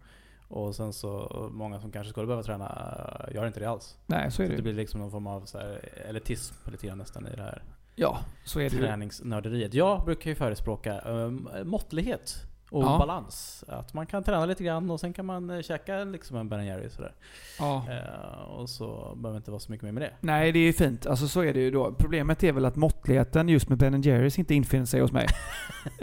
[0.48, 3.98] Och sen så, många som kanske skulle behöva träna gör inte det alls.
[4.06, 6.86] Nej, så är Så det det blir liksom någon form av så här elitism lite
[6.86, 7.62] grann nästan i det här
[8.00, 9.74] Ja, så är det träningsnörderiet.
[9.74, 12.98] Jag brukar ju förespråka um, måttlighet och Ja.
[12.98, 13.64] balans.
[13.68, 16.66] Att man kan träna lite grann och sen kan man eh, käka liksom en Ben
[16.66, 17.12] Jerry sådär.
[17.58, 17.84] Ja.
[17.90, 20.10] Eh, och så behöver det inte vara så mycket mer med det.
[20.20, 21.06] Nej, det är ju fint.
[21.06, 21.92] Alltså så är det ju då.
[21.98, 25.26] Problemet är väl att måttligheten just med Ben Jerrys inte infinner sig hos mig.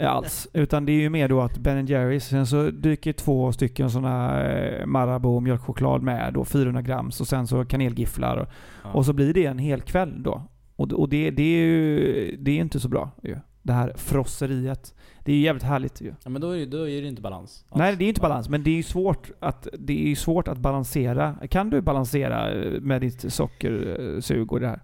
[0.00, 0.48] Alls.
[0.52, 4.44] Utan det är ju mer då att Ben Jerrys, sen så dyker två stycken sådana
[4.44, 8.36] eh, Marabou mjölkchoklad med då, 400 grams och sen så kanelgifflar.
[8.36, 8.48] Och,
[8.84, 8.92] Ja.
[8.92, 10.42] och så blir det en hel kväll då.
[10.76, 13.36] Och, och det, det är ju det är inte så bra ju.
[13.66, 14.94] Det här frosseriet.
[15.24, 16.14] Det är ju jävligt härligt ju.
[16.24, 17.64] ja, men då är, det- då är det inte balans.
[17.68, 17.78] alls.
[17.78, 20.58] Nej, det är inte balans, men det är ju svårt att, det är svårt att
[20.58, 21.34] balansera.
[21.50, 24.80] Kan du balansera eh, med ditt sockersug och det här?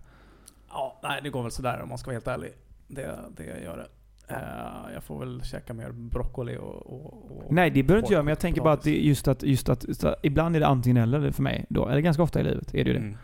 [0.68, 2.50] Ja, nej det går väl sådär om man ska vara helt ärlig.
[2.88, 3.86] Det, det gör det.
[4.34, 6.86] Eh, jag får väl käka mer broccoli och...
[6.86, 9.28] och, och Nej, det behöver du inte göra, men jag tänker bara att det just
[9.28, 11.88] att, just att, just att ibland är det antingen eller för mig då.
[11.88, 13.04] Eller ganska ofta i livet är det ju det.
[13.04, 13.16] Mm.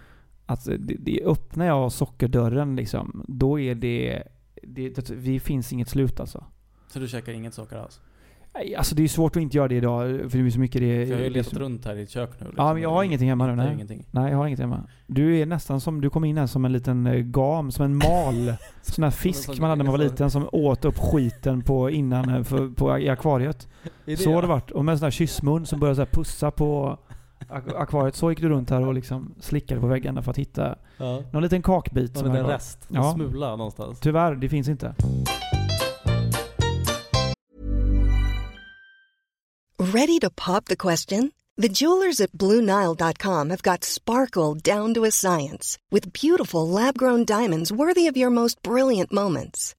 [0.47, 4.23] Att det, det, öppnar jag sockerdörren liksom, då är det,
[4.75, 6.45] det, det, det finns inget slut alltså.
[6.89, 8.01] Så du käkar inget socker alls?
[8.55, 10.81] Nej, Alltså det är svårt att inte göra det idag, för det är så mycket
[10.81, 11.07] det...
[11.07, 12.47] För jag har ju det letat runt här i ditt kök nu.
[12.47, 12.65] liksom.
[12.67, 13.75] Ja, men jag har ingenting hemma nu, Det nej.
[13.75, 14.07] ingenting.
[14.11, 14.85] Nej, jag har inget hemma.
[15.07, 17.97] Du är nästan som, du kom in här som en liten eh, gam, som en
[17.97, 18.55] mal.
[18.83, 22.29] sån här fisk man hade när man var liten som åt upp skiten på innan,
[22.35, 23.69] eh, för, på, i akvariet.
[24.19, 24.71] Så har det varit.
[24.71, 26.99] Och med en sån här kyssmun som började så pussa på
[27.49, 28.15] akvariet.
[28.17, 31.23] Så gick du runt här och liksom slickade på väggarna för att hitta Ja.
[31.33, 32.15] någon liten kakbit.
[32.15, 32.79] Någon som liten rest.
[32.89, 33.09] Ja.
[33.09, 34.01] En smula någonstans.
[34.01, 34.95] Tyvärr, det finns inte.
[39.79, 41.33] Ready to pop the question?
[41.57, 47.25] The jewelers at BlueNile.com have got sparkle down to a science with beautiful lab grown
[47.25, 49.75] diamonds worthy of your most brilliant moments.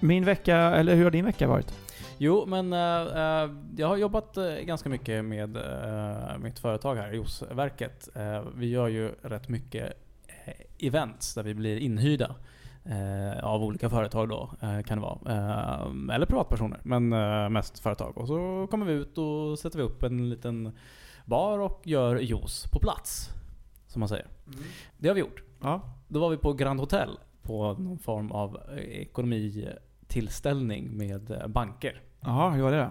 [0.00, 1.74] Min vecka, eller hur har din vecka varit?
[2.18, 8.08] Jo, men eh, jag har jobbat eh, ganska mycket med eh, mitt företag här, Josverket.
[8.54, 9.92] Vi gör ju rätt mycket
[10.78, 12.34] events där vi blir inhyrda
[13.42, 15.18] av olika företag då, kan det vara.
[16.14, 17.08] Eller privatpersoner, men
[17.52, 18.18] mest företag.
[18.18, 20.76] Och så kommer vi ut och sätter vi upp en liten
[21.24, 23.28] bar och gör juice på plats.
[23.86, 24.26] Som man säger.
[24.98, 25.42] Det har vi gjort.
[25.62, 25.80] Ja.
[26.08, 29.06] Då var vi på Grand Hotel på någon form av eh,
[30.10, 32.02] ekonomitillställning med eh, banker.
[32.20, 32.90] Jaha, hur var det då?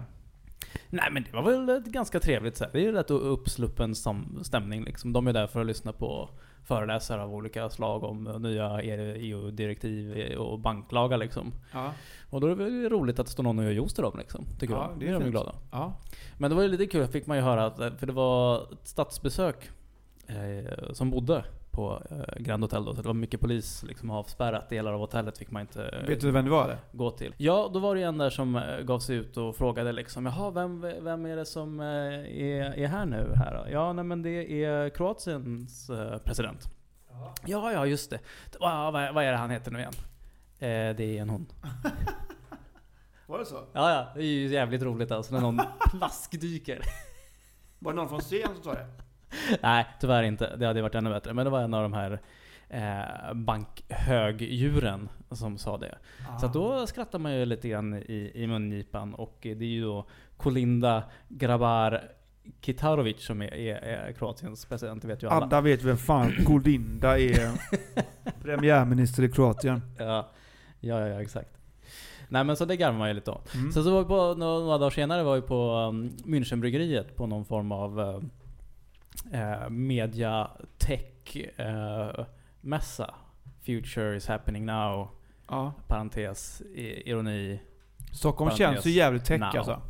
[0.90, 2.72] Nej men det var väl ganska trevligt så här.
[2.72, 3.96] Det är ju rätt uppsluppen
[4.42, 5.14] stämning liksom.
[5.14, 6.30] De är där för att lyssna på
[6.64, 11.54] föreläsare av olika slag om eh, nya EU-direktiv och banklagar liksom.
[11.74, 11.92] Ja.
[12.30, 14.18] Och då är det väl roligt att det står någon och gör juice till dem
[14.18, 14.46] liksom.
[14.60, 15.00] Tycker Ja, de.
[15.00, 15.56] det är är de ju glada.
[15.72, 15.94] Ja.
[16.38, 18.74] Men det var ju lite kul, fick man ju höra att, eh, för det var
[18.74, 19.70] ett statsbesök
[20.28, 22.96] eh, som bodde på eh, Grand Hotel då.
[22.96, 24.70] Så det var mycket polis liksom avspärrat.
[24.70, 26.68] Delar av hotellet fick man inte Vet du vem det var?
[26.68, 26.78] Det?
[26.92, 27.36] gå till.
[27.38, 30.52] Ja, då var det en där som eh, gav sig ut och frågade liksom Jaha,
[30.52, 33.34] vem, vem är det som eh, är, är här nu?
[33.36, 33.72] Här då?
[33.72, 35.92] Ja, nej men det är Kroatiens
[36.24, 36.70] president.
[37.46, 38.20] Ja, ja, just det.
[38.60, 39.94] Vad, vad, vad är det han heter nu igen?
[40.60, 41.48] Eh, det är en hon.
[43.28, 43.56] Var det så?
[43.74, 44.08] Ja, ja.
[44.16, 46.82] Det är ju jävligt roligt alltså när någon plaskdyker.
[47.80, 48.88] Var det någon från CN som sa det?
[49.62, 50.56] Nej, tyvärr inte.
[50.56, 51.34] Det hade varit ännu bättre.
[51.34, 52.20] Men det var en av de här
[52.70, 55.98] eh, bankhögdjuren som sa det.
[56.40, 59.82] Så att då skrattar man ju lite grann i, i mungipan och det är ju
[59.82, 60.06] då
[60.38, 62.02] Kolinda Grabbar
[62.62, 65.46] Kitarovic som är, är, är Kroatiens president, det vet ju alla.
[65.46, 67.52] Alla vet vem fan Goldinda är.
[68.42, 69.82] Premiärminister i Kroatien.
[69.98, 70.30] Ja,
[70.80, 71.50] ja, ja, exakt.
[72.28, 73.56] Nej men så det garvar man ju lite åt.
[73.56, 73.72] Mm.
[73.72, 77.28] Sen så var vi på, några, några dagar senare var vi på um, Münchenbryggeriet på
[77.28, 78.20] någon form av uh,
[79.34, 82.26] eh, media tech eh,
[82.62, 83.14] mässa.
[83.66, 85.10] Future is happening now.
[85.48, 85.74] Ja.
[85.88, 87.60] Parentes, ironi.
[88.14, 88.58] Stockholm Parentes.
[88.58, 89.56] känns ju jävligt tech Now.
[89.58, 89.82] alltså.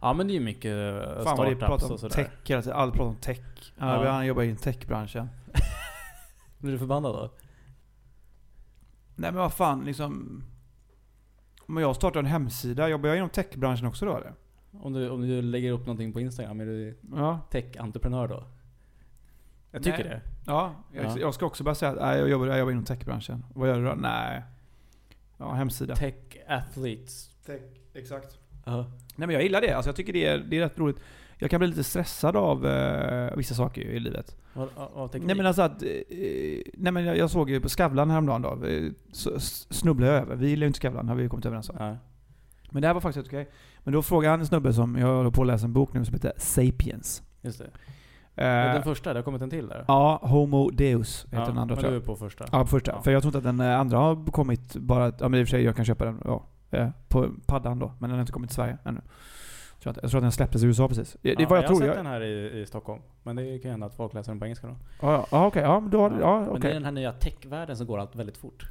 [0.00, 2.76] Ja men det är ju mycket eh, Fan vad det pratar om tech hela tiden.
[2.78, 3.38] Alla pratar om tech.
[3.78, 4.04] Ja.
[4.04, 4.10] Ja.
[4.10, 5.28] Han jobbar i techbranschen.
[6.58, 7.30] Blir du förbannad då?
[9.16, 10.42] Nej men vad fan liksom.
[11.68, 14.32] Om jag startar en hemsida, jobbar jag inom techbranschen också då eller?
[14.72, 17.40] Om du, om du lägger upp någonting på Instagram, är du Ja.
[17.50, 18.44] tech-entreprenör då?
[19.74, 20.08] Jag tycker Nej.
[20.08, 20.20] det.
[20.46, 21.16] Ja, jag, Ja.
[21.18, 23.44] jag ska också bara säga att nej, jag, jobbar, jag jobbar inom techbranschen.
[23.54, 23.94] Vad gör du då?
[23.94, 24.42] Nej.
[25.38, 25.96] Ja, hemsida.
[25.96, 26.14] Tech
[26.48, 27.30] athletes.
[27.46, 27.60] Tech,
[27.94, 28.38] exakt.
[28.64, 28.76] Ja.
[29.16, 29.72] Nej men jag gillar det.
[29.72, 30.96] Alltså jag tycker det är, det är rätt roligt.
[31.38, 34.36] Jag kan bli lite stressad av eh, vissa saker i livet.
[34.52, 35.82] Vad, vad tänker Nej men alltså att...
[35.82, 35.88] Eh,
[36.74, 38.66] nej men jag, jag såg ju på Skavlan häromdagen då.
[38.66, 40.36] eh, Så snubblade jag över.
[40.36, 41.76] Vi gillar ju inte Skavlan, har vi kommit överens om.
[41.78, 41.96] Ja.
[42.70, 43.50] Men det här var faktiskt okej.
[43.84, 46.04] Men då frågade han en snubbe som, jag håller på att läsa en bok nu
[46.04, 47.22] som heter Sapiens.
[47.42, 47.70] Just det.
[48.36, 49.84] Eh, den första, det har kommit en till där?
[49.88, 52.44] ja, Homo Deus heter den andra men tror du är på första?
[52.52, 52.92] Ja, på första.
[52.92, 53.02] Ja.
[53.02, 55.12] För jag tror inte att den eh, andra har kommit bara...
[55.20, 57.92] Ja men i och för sig, jag kan köpa den ja, eh, på paddan då.
[57.98, 59.00] Men den har inte kommit till Sverige ännu.
[59.74, 61.16] Jag tror att, jag tror att den släpptes i USA precis.
[61.22, 61.80] Det, Ja, vad jag, jag tror.
[61.80, 63.02] har Jag, sett den här i, i Stockholm.
[63.22, 64.76] Men det kan ju hända att folk läser den på engelska då.
[65.02, 65.62] ja, ja, ja, okej.
[65.62, 66.20] Ja, men då har du...
[66.20, 68.66] Ja, Men det är den här nya techvärlden som går allt väldigt fort.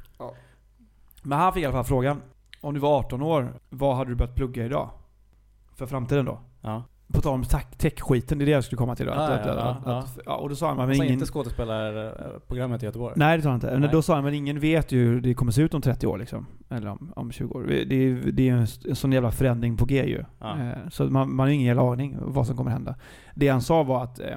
[1.22, 2.22] Men han fick i alla fall frågan.
[2.60, 4.90] Om du var 18 år, vad hade du börjat plugga idag?
[5.74, 6.38] För framtiden då?
[6.60, 6.82] Ja.
[7.14, 9.12] På tal om tech- tech-skiten, det är det jag skulle komma till då.
[9.12, 11.12] Ja, att, att, ja, att, ja, att, ja, och då sa han, men ingen...
[11.12, 13.14] inte skådespelarprogrammet i Göteborg?
[13.16, 13.70] Nej det sa han inte.
[13.70, 13.90] Men Nej.
[13.92, 16.18] då sa han, men ingen vet ju hur det kommer se ut om 30 år
[16.18, 16.46] liksom.
[16.70, 17.62] Eller om, om 20 år.
[17.88, 20.24] Det är, det är en, en sån jävla förändring på G ju.
[20.40, 20.58] Ja.
[20.60, 22.94] Eh, Så man, man har ingen jävla aning vad som kommer hända.
[23.34, 24.36] Det han sa var att eh,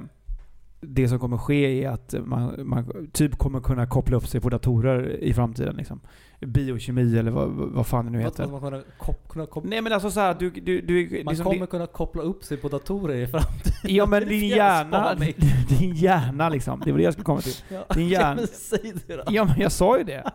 [0.81, 4.49] det som kommer ske är att man, man typ kommer kunna koppla upp sig på
[4.49, 5.75] datorer i framtiden.
[5.75, 5.99] Liksom.
[6.39, 8.47] Biokemi eller vad, vad fan det nu heter.
[8.47, 11.60] man kunna kop, kunna kop, Nej men alltså såhär, du, du, du man liksom, kommer
[11.60, 13.95] det, kunna koppla upp sig på datorer i framtiden.
[13.95, 15.15] Ja men din hjärna,
[15.80, 16.82] din hjärna liksom.
[16.86, 17.56] Det var det jag skulle komma till.
[17.69, 17.86] Ja.
[17.95, 19.23] Din hjärn- men säg det då.
[19.28, 20.32] Ja men jag sa ju det.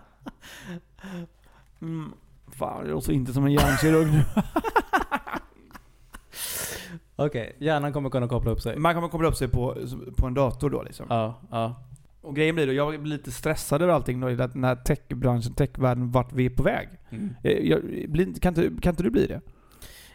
[1.82, 2.12] Mm.
[2.52, 4.22] Fan, det låter inte som en hjärnkirurg nu.
[7.16, 8.78] Okej, hjärnan kommer kunna koppla upp sig.
[8.78, 9.76] Man kommer koppla upp sig på,
[10.16, 11.06] på en dator då liksom.
[11.08, 11.74] Ja, ja.
[12.22, 15.54] Och grejen blir då, jag blir lite stressad över allting då, i den här techbranschen,
[15.54, 16.88] techvärlden, vart vi är på väg.
[17.10, 17.30] Mm.
[17.44, 19.40] Eh, Jag, blir, kan, inte, kan inte du bli det?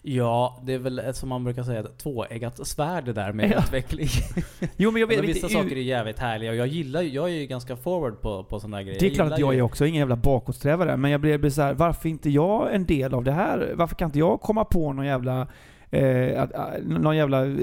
[0.02, 3.60] Ja, det är väl som man brukar säga ett tvåeggat svärd det där med Ja.
[3.60, 4.08] utveckling.
[4.78, 7.30] Jo men jag vet men vissa saker är jävligt härliga och jag gillar ju- jag
[7.30, 9.00] är ju ganska forward på, på sådana här grejer.
[9.00, 11.38] Det är klart att jag gillar är ju- också ingen jävla bakåtsträvare, men jag blir,
[11.38, 13.74] blir så här, varför inte jag en del av det här?
[13.76, 15.48] Varför kan inte jag komma på någon jävla...
[15.92, 16.52] Eh, att,
[16.86, 17.46] någon jävla...
[17.46, 17.54] Eh,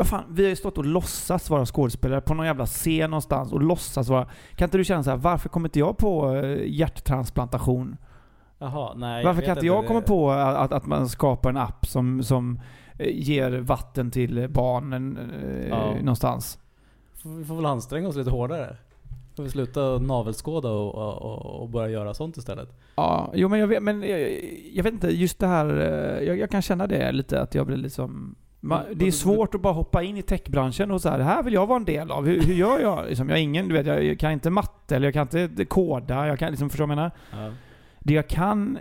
[0.00, 3.52] vad fan, vi har ju stått och låtsats vara skådespelare på någon jävla scen någonstans
[3.52, 4.26] och låtsas vara...
[4.56, 7.96] Kan inte du känna så här, varför kommer inte jag på eh, hjärttransplantation?
[8.58, 9.24] Jaha, nej.
[9.24, 12.60] varför kan inte jag det- komma på att, att man skapar en app som, som
[12.98, 15.94] eh, ger vatten till barnen eh, Ja.
[16.00, 16.58] någonstans?
[17.24, 18.76] Vi får väl anstränga oss lite hårdare.
[19.36, 22.68] Får vi sluta navelskåda och, och, och, börja göra sånt istället.
[22.96, 24.20] Ja, jo men jag vet, men jag,
[24.72, 25.66] jag vet inte, just det här,
[26.22, 28.34] jag, jag kan känna det lite att jag blir liksom...
[28.60, 31.24] Man, Men- det är svårt att bara hoppa in i techbranschen och så här, det
[31.24, 32.26] här vill jag vara en del av.
[32.26, 33.06] Hur, hur gör jag?
[33.08, 36.26] Liksom, jag ingen, du vet, jag kan inte matte eller jag kan inte koda.
[36.26, 37.10] Jag kan liksom, förstår vad jag menar?
[37.46, 37.52] Ja.
[37.98, 38.78] Det jag kan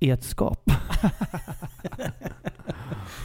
[0.00, 0.70] är ett skap.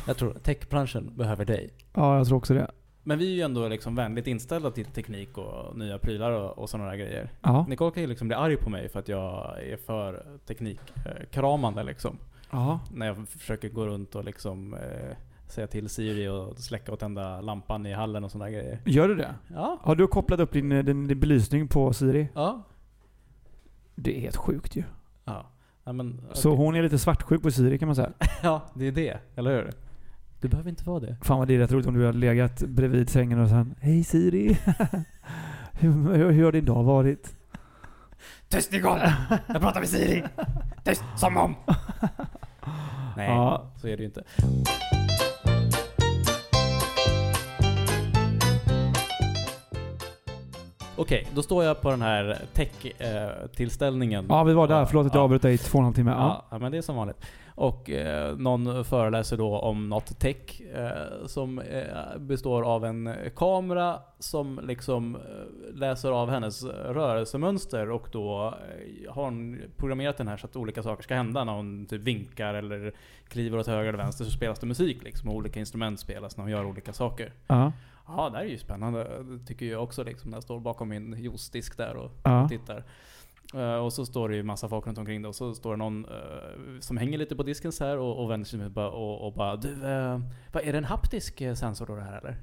[0.07, 1.69] Jag tror techbranschen behöver dig.
[1.93, 2.71] Ja, jag tror också det.
[3.03, 6.69] Men vi är ju ändå liksom vänligt inställda till teknik och nya prylar och, och
[6.69, 7.29] sådana där grejer.
[7.41, 7.65] Ja.
[7.69, 12.17] Nicole kan ju liksom bli arg på mig för att jag är för teknikkramande liksom.
[12.51, 12.79] Ja.
[12.93, 17.41] När jag försöker gå runt och liksom eh, säga till Siri och släcka och tända
[17.41, 18.79] lampan i hallen och sådana grejer.
[18.85, 19.35] Gör du det?
[19.47, 19.79] Ja.
[19.81, 22.29] Har du kopplat upp din, din, din belysning på Siri?
[22.33, 22.63] Ja.
[23.95, 24.83] Det är helt sjukt ju.
[25.25, 25.45] Ja.
[25.83, 28.11] ja men, Så hon är lite svartsjuk på Siri kan man säga.
[28.43, 29.19] Ja, det är det.
[29.35, 29.71] Eller hur?
[30.41, 31.17] Du behöver inte vara det.
[31.21, 34.03] Fan vad det är rätt roligt om du hade legat bredvid sängen och sen Hej
[34.03, 34.57] Siri!
[35.73, 37.35] hur, hur, hur har din dag varit?
[38.47, 39.13] Tyst Nicole!
[39.47, 40.23] Jag pratar med Siri!
[40.83, 41.55] Tyst som om!
[43.17, 43.63] Nej, Ja.
[43.77, 44.23] så är det ju inte.
[51.01, 54.25] Okej, då står jag på den här tech-tillställningen.
[54.29, 55.23] Ja vi var där, förlåt att jag Ja.
[55.23, 56.11] avbröt dig i två och en halv timme.
[56.11, 56.45] Ja.
[56.51, 57.17] Ja, men det är som vanligt.
[57.55, 63.95] Och eh, någon föreläser då om något tech eh, som eh, består av en kamera
[64.19, 65.21] som liksom eh,
[65.79, 68.53] läser av hennes rörelsemönster och då
[69.05, 72.01] eh, har hon programmerat den här så att olika saker ska hända när hon typ
[72.01, 72.93] vinkar eller
[73.27, 76.43] kliver åt höger eller vänster så spelas det musik liksom och olika instrument spelas när
[76.43, 77.33] hon gör olika saker.
[77.47, 77.71] Ja.
[78.17, 79.23] Ja, det här är ju spännande.
[79.23, 82.49] Det tycker jag också liksom när jag står bakom min juice-disk där och Ja.
[82.49, 82.83] tittar.
[83.53, 85.77] Eh, och så står det ju massa folk runt omkring det och så står det
[85.77, 89.27] någon eh, som hänger lite på disken så här och, och vänder sig bara, och,
[89.27, 90.19] och bara Du, uh,
[90.53, 92.37] vad är det en haptisk sensor då det här eller?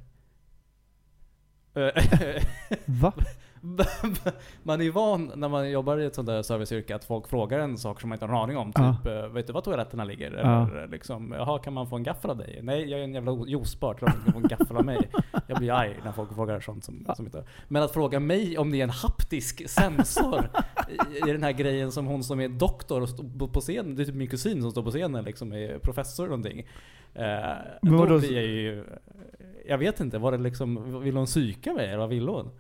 [2.87, 3.13] Va?
[4.63, 7.59] man är ju van när man jobbar i ett sånt där serviceyrke att folk frågar
[7.59, 8.73] en sak som man inte har en aning om.
[8.75, 8.97] Ja.
[8.97, 10.33] Typ, eh, vet du var toaletterna ligger?
[10.33, 10.71] Ja.
[10.71, 12.61] Eller liksom, jaha kan man få en gaffel av dig?
[12.63, 15.09] Nej, jag är en jävla juicebart, man kan få en gaffel av mig.
[15.47, 17.45] Jag blir arg när folk frågar sånt som, som inte...
[17.69, 20.51] Men att fråga mig om det är en haptisk sensor
[20.89, 24.03] i, i den här grejen som hon som är doktor och står på scenen, det
[24.03, 26.67] är typ min kusin som står på scenen liksom, är professor eller någonting.
[27.15, 27.25] Eh,
[27.83, 28.85] Men då blir jag ju...
[29.69, 32.51] Jag vet inte, var det liksom, vill hon psyka mig eller vad vill hon?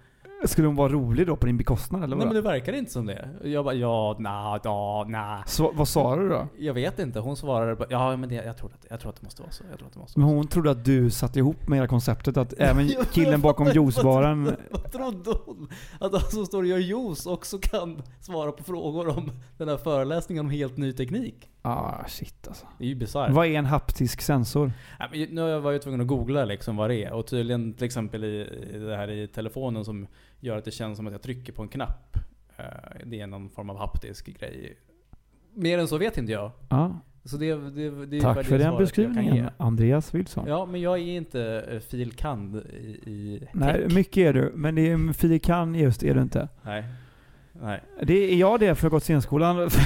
[0.46, 3.06] Skulle hon vara rolig då på din bekostnad eller Nej men det verkar inte som
[3.06, 3.28] det.
[3.44, 5.42] Jag bara ja, na, ja, na.
[5.46, 6.48] Så, vad sa du då?
[6.58, 7.20] Jag vet inte.
[7.20, 9.52] Hon svarade bara, ja men det, jag, tror att, jag tror att det måste vara
[9.52, 9.64] så.
[9.70, 11.88] Jag tror att det måste Men vara hon trodde att du satte ihop med hela
[11.88, 14.44] konceptet att även Ja, killen bakom juicebaren...
[14.70, 15.68] Vad trodde hon?
[16.00, 19.76] Att han som står och gör juice också kan svara på frågor om den här
[19.76, 21.50] föreläsningen om helt ny teknik?
[21.68, 22.66] Ah shit alltså.
[22.78, 23.30] Det är ju bisarrt.
[23.32, 24.72] Vad är en haptisk sensor?
[24.98, 27.12] Ja, men Nu var jag tvungen att googla liksom vad det är.
[27.12, 28.40] Och tydligen till exempel i,
[28.74, 30.06] i det här i telefonen som
[30.40, 32.16] gör att det känns som att jag trycker på en knapp.
[32.56, 32.64] Eh,
[33.04, 34.76] Det är någon form av haptisk grej.
[35.54, 36.50] Mer än så vet inte jag.
[36.68, 37.00] Ja.
[37.24, 39.44] Så det, det, det är Tack för den beskrivningen, ge.
[39.56, 40.44] Andreas Wilson.
[40.48, 43.94] Ja, men jag är inte eh, filkand i, i Nej, tech.
[43.94, 46.48] mycket är du, men det är filikan just är du inte.
[46.62, 46.84] Nej.
[47.52, 47.82] Nej.
[48.02, 49.70] Det är jag det för scenskolan.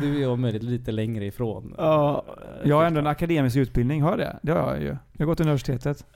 [0.00, 1.74] Du är om möjligt lite längre ifrån.
[1.78, 2.24] Ja,
[2.64, 4.38] jag har ändå en akademisk utbildning, har jag det?
[4.42, 4.96] Det har jag ju.
[5.12, 6.06] Jag har gått universitetet.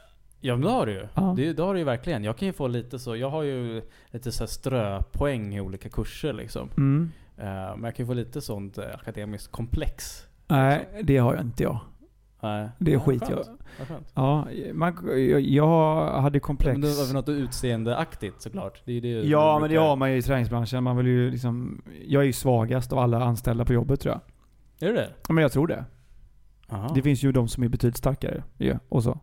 [0.44, 1.06] Ja men det har du ju.
[1.14, 1.34] Ja.
[1.36, 2.24] Det, det har du ju verkligen.
[2.24, 6.32] Jag kan ju få lite så, jag har ju lite så ströpoäng i olika kurser
[6.32, 6.68] liksom.
[6.76, 7.10] Mm.
[7.36, 10.26] Eh, men jag kan ju få lite sånt eh, akademiskt komplex.
[10.46, 11.78] Nej, det har jag inte jag.
[12.42, 12.68] Nej.
[12.78, 13.46] Det är Ja, skit skönt.
[13.78, 13.88] jag.
[13.88, 14.12] Skönt.
[14.14, 14.98] Ja, man,
[15.30, 16.72] jag, jag hade komplex.
[16.72, 18.82] Men det var väl något utseendeaktigt såklart?
[18.84, 20.84] Det är det Ja, du men det har man ju i träningsbranschen.
[20.84, 21.82] Man vill ju liksom...
[22.06, 24.88] Jag är ju svagast av alla anställda på jobbet tror jag.
[24.88, 25.08] Är det det?
[25.28, 25.84] Ja, men jag tror det.
[26.68, 26.92] Aha.
[26.94, 29.18] Det finns ju de som är betydligt starkare ju, och så.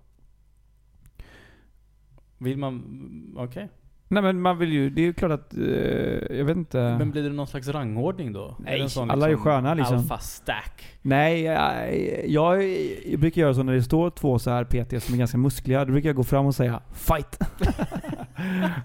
[2.37, 3.35] Vill man...
[3.37, 3.69] Okej.
[4.11, 4.89] Nej men man vill ju...
[4.89, 5.53] Det är ju klart att...
[5.53, 6.77] Eh, jag vet inte.
[6.77, 8.55] Men blir det någon slags rangordning då?
[8.59, 9.97] Nej, Är det sån alla är ju sköna, liksom.
[9.97, 10.83] Alpha stack.
[11.01, 11.97] Nej, jag,
[12.29, 12.63] jag,
[13.05, 15.85] jag brukar göra så när det står två så här PT som är ganska muskliga.
[15.85, 17.39] Då brukar jag gå fram och säga 'Fight!'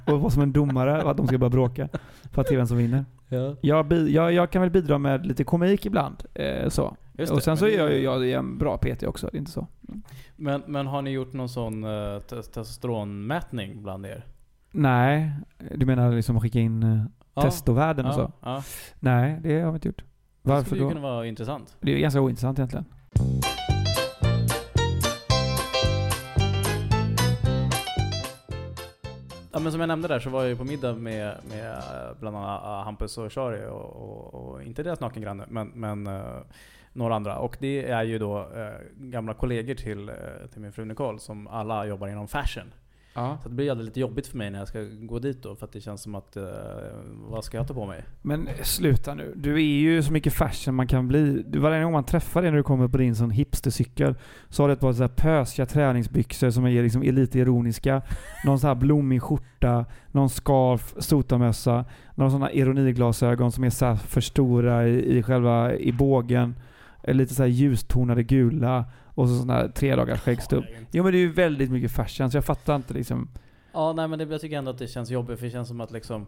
[0.12, 1.88] och vara som en domare och att de ska börja bråka.
[2.32, 3.04] För att se vem som vinner.
[3.28, 3.56] Ja.
[3.60, 6.24] Jag, jag, jag kan väl bidra med lite komik ibland.
[6.34, 6.96] Eh, så.
[7.18, 9.36] Just och det, sen så det- är jag, jag är en bra PT också, det
[9.36, 9.66] är inte så.
[10.36, 14.24] Men, men har ni gjort någon sån uh, testosteronmätning bland er?
[14.76, 15.30] Nej,
[15.74, 17.42] du menar liksom skicka in uh, Ja.
[17.42, 18.32] testovärden och så?
[18.40, 18.62] ja.
[19.00, 19.98] Nej, det har vi inte gjort.
[20.42, 20.90] Det Varför skulle ju då?
[20.90, 21.76] kunna vara intressant.
[21.80, 22.84] Det är ganska ointressant egentligen.
[29.52, 32.18] Ja men som jag nämnde där så var jag ju på middag med, med eh,
[32.20, 36.22] bland annat eh, Hampus och Shari och, och, och inte deras nakengranne men, men eh,
[36.92, 37.38] några andra.
[37.38, 40.14] Och det är ju då eh, gamla kollegor till, eh,
[40.52, 42.72] till min fru Nicole som alla jobbar inom fashion.
[43.14, 43.38] Ja.
[43.42, 45.72] Så det blir lite jobbigt för mig när jag ska gå dit då för att
[45.72, 46.44] det känns som att, eh,
[47.28, 48.04] vad ska jag ta på mig?
[48.22, 49.32] Men sluta nu.
[49.36, 51.44] Du är ju så mycket fashion man kan bli.
[51.46, 54.14] Du, varje gång man träffar dig när du kommer på din sån hipstercykel
[54.48, 58.02] så har du ett par så pösiga träningsbyxor som är liksom lite ironiska.
[58.44, 64.20] Någon sån här blommig skjorta, någon scarf, sotamössa, några sådana ironiglasögon som är så för
[64.20, 66.54] stora i, i själva i bågen.
[67.08, 70.64] Lite så här ljustonade gula och så sån här tre dagars skäggstubb.
[70.90, 73.28] Jo men det är ju väldigt mycket fashion så jag fattar inte liksom.
[73.72, 75.80] Ja, nej men det, jag tycker ändå att det känns jobbigt för det känns som
[75.80, 76.26] att liksom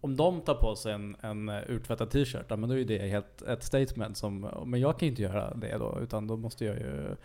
[0.00, 2.84] om de tar på sig en, en eh, urtvättad t-shirt, ja, men då är ju
[2.84, 6.36] det helt ett statement som, men jag kan ju inte göra det då, utan då
[6.36, 7.16] måste jag ju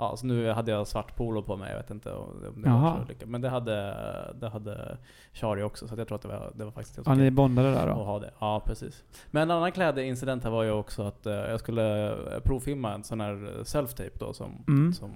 [0.00, 2.28] Ja, så nu hade jag svart polo på mig, jag vet inte om
[2.62, 2.80] det Jaha.
[2.94, 3.28] var så lyckat.
[3.28, 3.94] Men det hade,
[4.40, 4.96] det hade
[5.32, 7.20] Shari också, så att jag tror att det var, det var faktiskt helt Ja, ni
[7.20, 8.02] okej bondade där att då?
[8.04, 8.30] ha det.
[8.38, 9.04] Ja, precis.
[9.30, 13.04] Men en annan klädincident här var ju också att eh, jag skulle eh, provfilma en
[13.04, 14.92] sån här self-tape då som, Mm.
[14.92, 15.10] som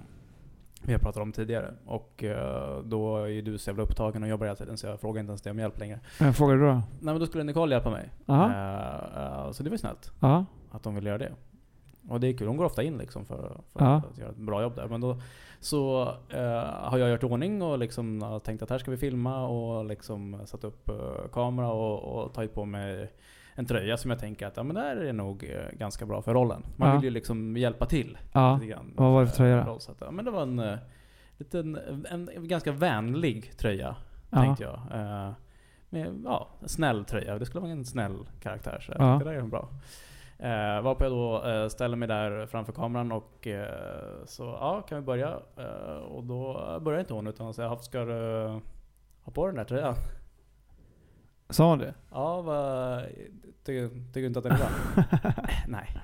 [0.85, 1.73] vi har pratat om tidigare.
[1.85, 4.99] Och eh, då är ju du så jävla upptagen och jobbar hela tiden så jag
[4.99, 5.99] frågar inte ens dig om hjälp längre.
[6.19, 6.71] Jag frågar du då?
[6.73, 8.09] Nej men då skulle Nicole hjälpa mig.
[8.27, 8.45] Aha.
[8.51, 10.45] Eh, eh, så det var ju snällt Ja.
[10.71, 11.31] att de ville göra det.
[12.09, 13.95] Och det är kul, hon går ofta in liksom för, för Ja.
[14.11, 14.87] att göra ett bra jobb där.
[14.87, 15.17] Men då
[15.59, 19.85] så eh, har jag gjort ordning och liksom tänkt att här ska vi filma och
[19.85, 20.95] liksom satt upp eh,
[21.31, 23.11] kamera och, och tagit på mig
[23.55, 26.21] en tröja som jag tänker att ja, men det här är nog eh, ganska bra
[26.21, 26.63] för rollen.
[26.75, 26.95] Man Ja.
[26.95, 28.59] vill ju liksom hjälpa till Ja.
[28.95, 29.79] Vad var det för tröja då?
[29.99, 30.77] ja, men det var en, eh,
[31.37, 31.75] liten,
[32.09, 33.95] en, en ganska vänlig tröja,
[34.29, 34.37] Ja.
[34.41, 34.73] tänkte jag.
[35.01, 35.31] Eh,
[35.89, 37.39] med, ja, snäll tröja.
[37.39, 38.79] Det skulle vara en snäll karaktär.
[38.81, 39.15] Så jag Ja.
[39.19, 39.69] tyckte det där är bra.
[40.39, 44.97] Eh, varpå jag då eh, ställer mig där framför kameran och eh, så, ja kan
[44.97, 45.39] vi börja?
[45.57, 48.47] Eh, och då börjar inte hon utan säger, ska du
[49.23, 49.95] ha på den där tröjan?
[51.49, 51.93] Sa hon det?
[52.11, 53.01] Ja, vad,
[53.63, 54.69] tycker, tycker du inte att den är bra?
[55.67, 55.97] Nej.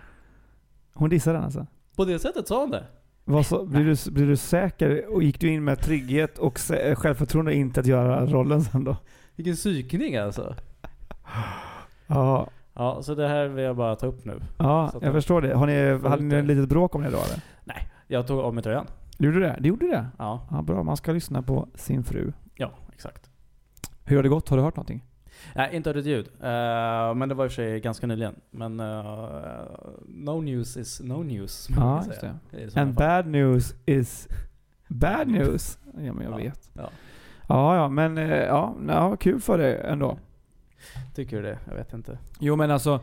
[0.93, 1.67] Hon dissade den alltså?
[1.95, 2.83] På det sättet sa hon det.
[3.25, 6.95] Vad så, blir, du, blir du säker och gick du in med trygghet och sä-
[6.95, 8.97] självförtroende inte att göra rollen sen då?
[9.35, 10.55] Vilken psykning alltså.
[12.07, 12.47] Ja,
[12.79, 14.39] Ja, så det här vill jag bara ta upp nu.
[14.57, 15.53] ja jag förstår det.
[15.55, 17.41] Har ni, hade ni ett litet bråk om det då eller?
[18.07, 18.85] Jag tog av mig tröjan.
[19.17, 19.57] Du gjorde det?
[19.59, 20.07] Du gjorde det?
[20.17, 20.83] Ja, Ja, bra.
[20.83, 22.31] Man ska lyssna på sin fru.
[22.55, 23.29] ja exakt.
[24.05, 24.49] Hur har det gått?
[24.49, 25.05] Har du hört någonting?
[25.55, 26.27] Nej, inte hört ett ljud.
[26.41, 28.35] Eh, men det var i och för sig ganska nyligen.
[28.51, 29.03] Men eh,
[30.07, 31.67] no news is no news.
[31.75, 32.39] Ja, just säga.
[32.51, 32.81] det.
[32.81, 34.27] And bad news is
[34.87, 35.77] bad news.
[35.97, 36.37] Ja, men jag Ja.
[36.37, 36.69] vet.
[36.73, 36.89] Ja.
[37.47, 40.17] Ja, ja, men eh, ja, ja, kul för dig ändå.
[41.15, 41.57] Tycker du det?
[41.67, 42.17] Jag vet inte.
[42.39, 42.99] Jo men alltså,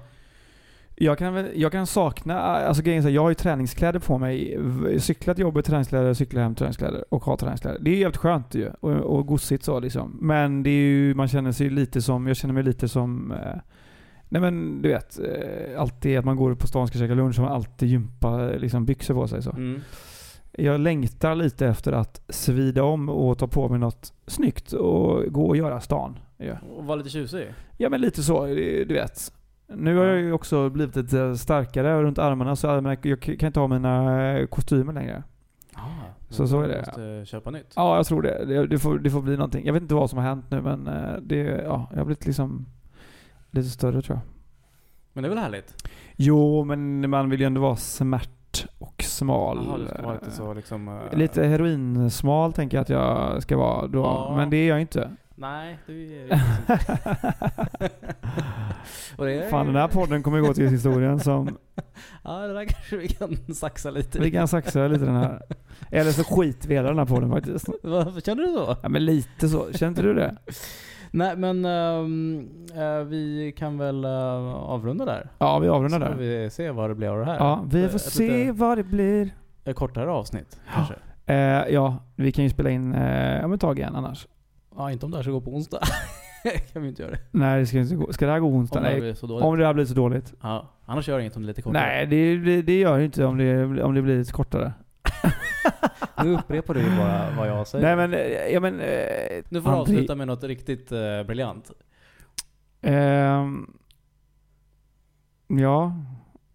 [0.95, 4.57] jag kan, jag kan sakna, alltså grejen är jag har ju träningskläder på mig.
[4.59, 7.79] V- Cykla till jobbet, träningskläder, cykla hem, träningskläder och ha träningskläder.
[7.81, 8.71] Det är jävligt skönt ju.
[8.81, 10.19] Och, och gossigt så liksom.
[10.21, 13.57] Men det är ju, man känner sig lite som, jag känner mig lite som eh,
[14.29, 17.39] Nej men du vet, eh, alltid att man går på stan och ska käka lunch
[17.39, 19.51] och man alltid gympa eh, liksom, byxor på sig så.
[19.51, 19.81] Mm.
[20.53, 25.47] Jag längtar lite efter att svida om och ta på mig något snyggt och gå
[25.47, 26.19] och göra stan.
[26.37, 26.55] Ja.
[26.77, 27.53] Och var lite tjusig.
[27.77, 29.33] Ja men lite så, du vet.
[29.67, 33.61] Nu har jag ju också blivit lite starkare runt armarna så jag jag kan inte
[33.61, 35.23] ha mina kostymer längre.
[35.75, 35.81] Ah,
[36.29, 36.85] Så- så är det.
[36.87, 37.73] Måste köpa nytt.
[37.77, 38.67] Ja, jag tror det.
[38.67, 39.67] Det, får, det får bli någonting.
[39.67, 42.27] Jag vet inte vad som har hänt nu men eh, det, ja, jag har blivit
[42.27, 42.67] liksom
[43.51, 44.27] lite större tror jag.
[45.13, 45.89] Men det är väl härligt?
[46.17, 49.65] Jo, men man vill ju ändå vara smärt och smal.
[49.67, 50.89] Jaha, du ska vara lite så liksom...
[50.89, 53.99] eh, Lite heroinsmal tänker jag att jag ska vara då.
[54.03, 54.35] Ja.
[54.37, 55.11] Men det är jag inte.
[55.39, 56.29] Nej, du är
[59.17, 59.51] Och det är...
[59.51, 61.59] Fan den här podden kommer gå till historien som
[62.25, 65.43] Ja, det där kanske vi kan saxa lite vi kan saxa lite den här.
[65.91, 67.69] Eller så skiter vi hela den här podden faktiskt.
[67.83, 68.77] Varför känner du så?
[68.83, 69.73] Ja men lite så.
[69.73, 70.37] Känner inte du det?
[71.11, 74.11] Nej, men eh, vi kan väl uh,
[74.55, 75.31] avrunda där.
[75.39, 76.43] Ja vi avrundar Så får där.
[76.43, 77.37] vi se vad det blir av det här.
[77.37, 79.31] Ja, vi får Ett se vad det blir.
[79.65, 80.95] Ett kortare avsnitt kanske.
[81.27, 84.27] Eh, ja, vi kan ju spela in eh, om ett tag igen annars.
[84.77, 85.81] Ja, inte om det här ska gå på onsdag.
[86.73, 87.19] kan vi inte göra det.
[87.31, 88.13] Nej, det ska, inte gå.
[88.13, 88.79] ska det här gå onsdag?
[88.79, 89.45] Om det här blir så dåligt.
[89.45, 90.35] Om det här blir så dåligt?
[90.43, 91.83] Ja, annars gör jag inget om det är lite kortare.
[91.83, 94.73] Nej, det, det, det gör det inte om det, om det blir lite kortare.
[96.25, 97.97] Nu upprepar du ju bara vad jag säger.
[97.97, 98.81] Nej men, eh, ja men...
[98.81, 101.71] Eh, nu får du André- avsluta med något riktigt uh, briljant.
[102.83, 103.71] Ehm,
[105.47, 105.93] ja,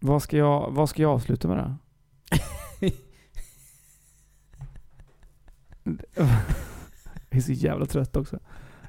[0.00, 1.74] vad ska, jag, vad ska jag avsluta med då?
[7.32, 8.38] jag är så jävla trött också.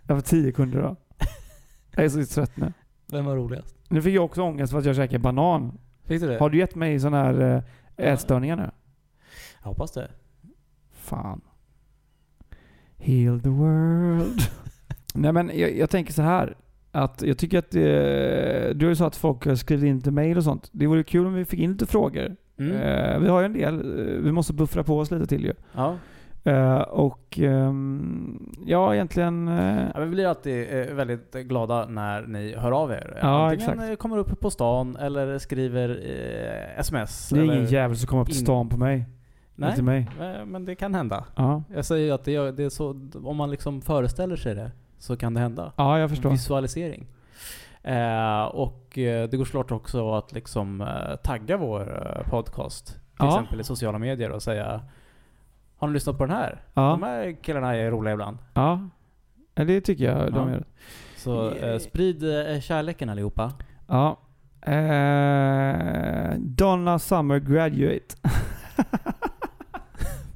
[0.08, 0.96] Jag har tio kunder idag.
[1.96, 2.74] Jag är så trött nu.
[3.12, 3.76] Vem var roligast?
[3.90, 5.78] Nu fick jag också ångest för att jag käkade banan.
[6.04, 6.40] Fick du det?
[6.40, 7.64] Har du gett mig sådana här
[7.98, 8.72] eh, ätstörningar nu?
[9.62, 10.12] Jag hoppas det.
[10.92, 11.42] Fan.
[12.98, 14.40] Heal the world.
[15.14, 16.58] Nej men jag, jag tänker så här.
[16.92, 20.12] Att jag tycker att eh, du har ju sagt att folk har skrivit in till
[20.12, 20.70] mail och sånt.
[20.72, 22.36] Det vore kul om vi fick in lite frågor.
[22.58, 22.76] Mm.
[22.76, 23.84] Eh, vi har ju en del.
[24.22, 25.54] Vi måste buffra på oss lite till ju.
[25.74, 25.98] Ja.
[26.46, 29.48] Eh, och ehm, ja, egentligen...
[29.48, 33.18] eh, Ja, vi blir alltid eh, väldigt glada när ni hör av er.
[33.22, 34.00] Ja, Antingen exakt.
[34.00, 35.90] kommer upp på stan eller skriver
[36.78, 37.30] sms.
[37.30, 39.06] det är ingen jävel som kommer upp till in- stan på mig.
[39.56, 40.08] Nej, mig.
[40.46, 41.26] men det kan hända.
[41.36, 41.64] Ja.
[41.76, 45.18] Jag säger ju att det, det är så, om man liksom föreställer sig det så
[45.18, 45.72] kan det hända.
[45.76, 46.30] ja, jag förstår.
[46.30, 47.08] Visualisering.
[48.52, 50.88] Och det går såklart också att liksom
[51.24, 52.86] tagga vår podcast.
[52.88, 53.28] Till Ja.
[53.28, 54.82] exempel i sociala medier och säga
[55.84, 56.62] Har ni lyssnat på den här?
[56.74, 56.82] Ja.
[56.82, 58.38] De här killarna är roliga ibland.
[58.54, 58.90] Ja.
[59.54, 60.54] det tycker jag de Ja.
[60.56, 60.64] gör.
[61.18, 62.24] Så eh, sprid
[62.54, 63.52] eh, kärleken allihopa.
[63.88, 64.18] Ja.
[64.72, 68.16] Eh, Donna Summer Graduate.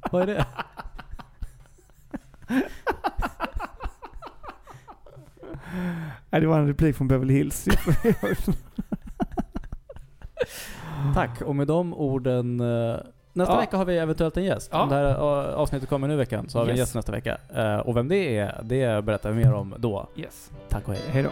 [0.12, 0.46] Vad är det?
[6.30, 7.68] Nej, det var en replik från Beverly Hills.
[11.14, 11.40] Tack.
[11.42, 12.96] Och med de orden eh,
[13.38, 13.60] Nästa Ja.
[13.60, 14.68] vecka har vi eventuellt en gäst.
[14.72, 14.82] Ja.
[14.82, 15.14] Om det här
[15.54, 16.86] avsnittet kommer nu i veckan så har vi en Yes.
[16.88, 17.38] gäst nästa vecka.
[17.54, 20.08] Eh, och vem det är, det berättar vi mer om då.
[20.16, 20.50] yes.
[20.68, 21.02] Tack och hej.
[21.12, 21.30] Hej då.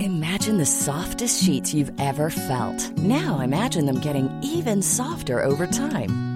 [0.00, 2.96] Imagine the softest sheets you've ever felt.
[2.98, 6.35] Now imagine them getting even softer over time.